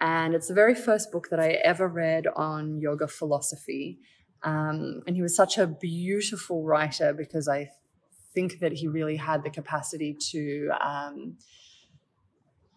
[0.00, 3.98] And it's the very first book that I ever read on yoga philosophy.
[4.42, 7.70] Um, and he was such a beautiful writer because I
[8.32, 11.36] think that he really had the capacity to um,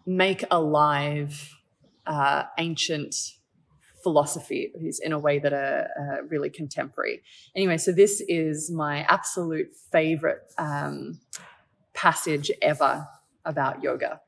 [0.05, 1.57] make alive
[2.05, 3.15] uh, ancient
[4.03, 7.21] philosophies in a way that are uh, really contemporary.
[7.55, 11.19] Anyway, so this is my absolute favorite um,
[11.93, 13.07] passage ever
[13.45, 14.21] about yoga.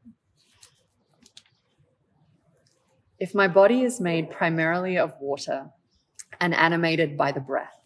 [3.19, 5.71] If my body is made primarily of water
[6.39, 7.79] and animated by the breath,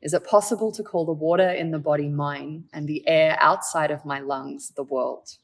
[0.00, 3.90] is it possible to call the water in the body mine and the air outside
[3.90, 5.36] of my lungs the world?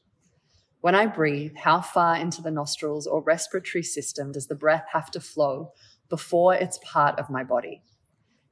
[0.81, 5.09] When I breathe, how far into the nostrils or respiratory system does the breath have
[5.11, 5.73] to flow
[6.07, 7.81] before it's part of my body?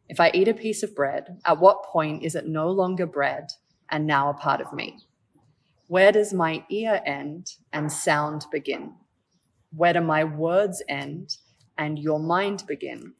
[0.09, 3.51] If I eat a piece of bread, at what point is it no longer bread
[3.89, 4.99] and now a part of me?
[5.87, 8.93] Where does my ear end and sound begin?
[9.75, 11.37] Where do my words end
[11.77, 13.13] and your mind begin?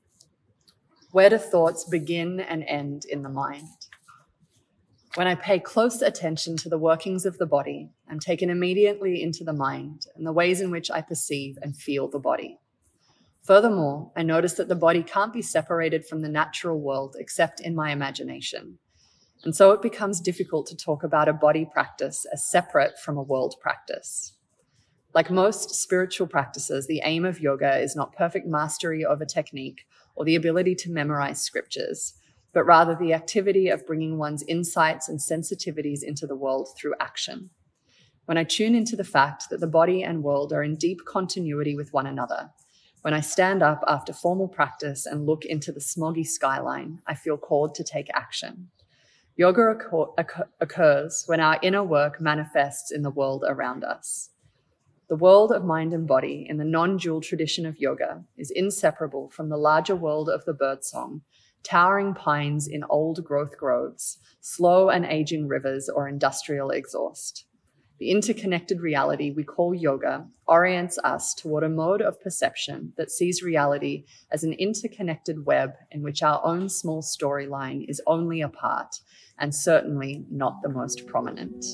[1.11, 3.84] Where do thoughts begin and end in the mind?
[5.15, 9.45] When I pay close attention to the workings of the body, I'm taken immediately into
[9.45, 12.59] the mind and the ways in which I perceive and feel the body.
[13.41, 17.73] Furthermore, I notice that the body can't be separated from the natural world except in
[17.73, 18.77] my imagination.
[19.45, 23.23] And so it becomes difficult to talk about a body practice as separate from a
[23.23, 24.33] world practice.
[25.13, 29.85] Like most spiritual practices, the aim of yoga is not perfect mastery of a technique
[30.13, 32.15] or the ability to memorize scriptures,
[32.55, 37.49] but rather the activity of bringing one's insights and sensitivities into the world through action.
[38.27, 41.75] When I tune into the fact that the body and world are in deep continuity
[41.75, 42.49] with one another,
[43.01, 47.37] when I stand up after formal practice and look into the smoggy skyline, I feel
[47.37, 48.69] called to take action.
[49.35, 49.77] Yoga
[50.61, 54.29] occurs when our inner work manifests in the world around us.
[55.09, 59.29] The world of mind and body in the non dual tradition of yoga is inseparable
[59.29, 61.21] from the larger world of the birdsong,
[61.65, 67.45] towering pines in old growth groves, slow and aging rivers, or industrial exhaust.
[67.97, 73.41] The interconnected reality we call yoga orients us toward a mode of perception that sees
[73.41, 78.99] reality as an interconnected web in which our own small storyline is only a part
[79.39, 81.65] and certainly not the most prominent.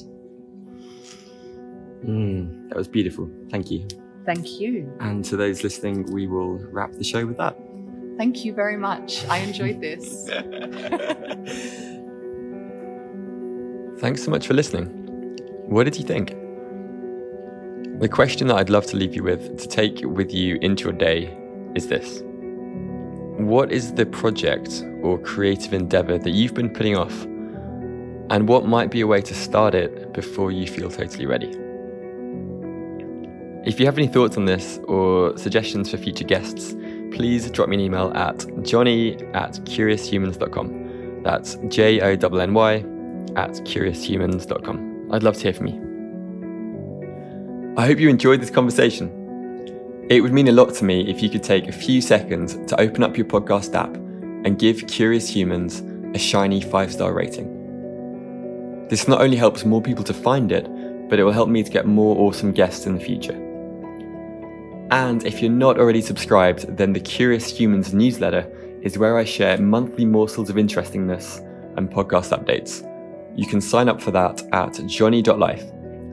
[2.06, 3.30] Mm, that was beautiful.
[3.50, 3.88] Thank you.
[4.24, 4.96] Thank you.
[5.00, 7.58] And to those listening, we will wrap the show with that.
[8.22, 9.26] Thank you very much.
[9.30, 10.26] I enjoyed this.
[14.00, 14.86] Thanks so much for listening.
[15.66, 16.36] What did you think?
[18.00, 20.94] The question that I'd love to leave you with to take with you into your
[20.94, 21.36] day
[21.74, 22.22] is this
[23.40, 27.24] What is the project or creative endeavor that you've been putting off?
[28.30, 31.50] And what might be a way to start it before you feel totally ready?
[33.66, 36.76] If you have any thoughts on this or suggestions for future guests,
[37.12, 41.24] please drop me an email at jonny at curioushumans.com.
[41.24, 42.76] That's J O N N Y
[43.36, 45.10] at curioushumans.com.
[45.12, 45.92] I'd love to hear from you.
[47.78, 49.18] I hope you enjoyed this conversation.
[50.10, 52.80] It would mean a lot to me if you could take a few seconds to
[52.82, 55.82] open up your podcast app and give Curious Humans
[56.16, 58.88] a shiny five star rating.
[58.90, 60.68] This not only helps more people to find it,
[61.10, 63.51] but it will help me to get more awesome guests in the future.
[64.92, 68.46] And if you're not already subscribed, then the Curious Humans newsletter
[68.82, 71.38] is where I share monthly morsels of interestingness
[71.78, 72.86] and podcast updates.
[73.38, 75.64] You can sign up for that at jonny.life.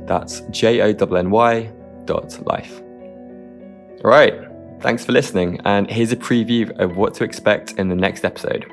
[0.07, 1.73] That's J O N N Y
[2.05, 2.81] dot life.
[4.05, 4.35] All right,
[4.81, 8.65] thanks for listening, and here's a preview of what to expect in the next episode.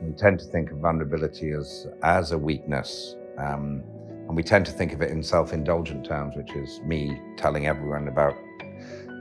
[0.00, 3.16] We tend to think of vulnerability as, as a weakness.
[3.38, 3.82] Um,
[4.28, 7.66] and we tend to think of it in self indulgent terms, which is me telling
[7.66, 8.36] everyone about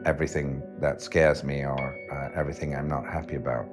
[0.07, 3.65] everything that scares me or uh, everything I'm not happy about.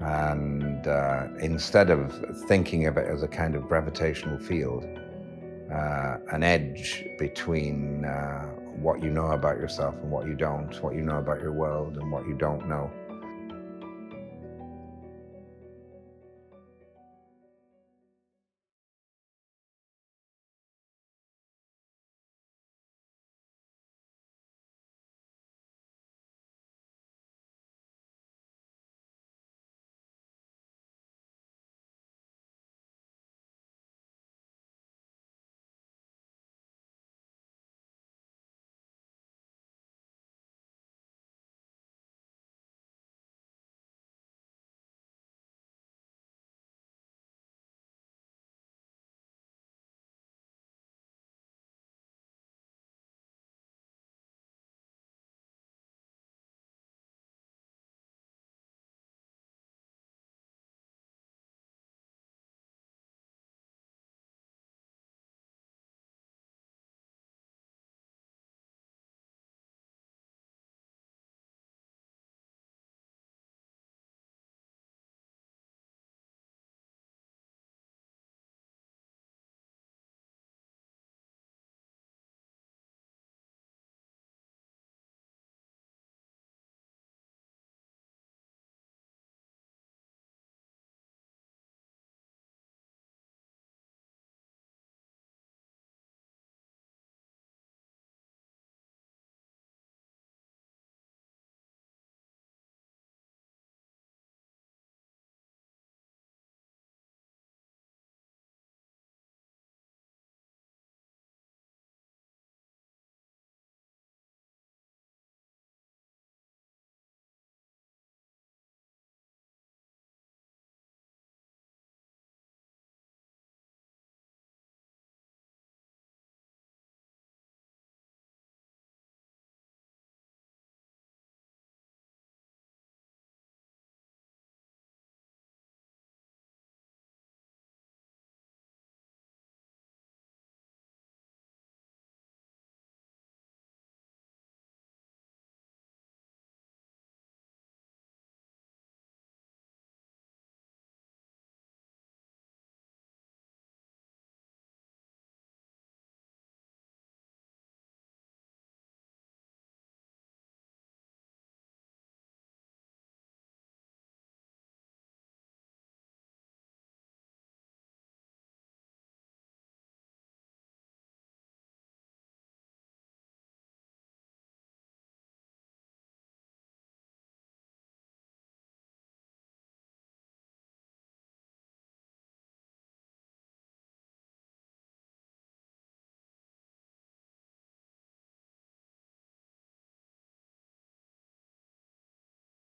[0.00, 2.00] And uh, instead of
[2.48, 4.84] thinking of it as a kind of gravitational field,
[5.70, 8.46] uh, an edge between uh,
[8.80, 11.98] what you know about yourself and what you don't, what you know about your world
[11.98, 12.90] and what you don't know,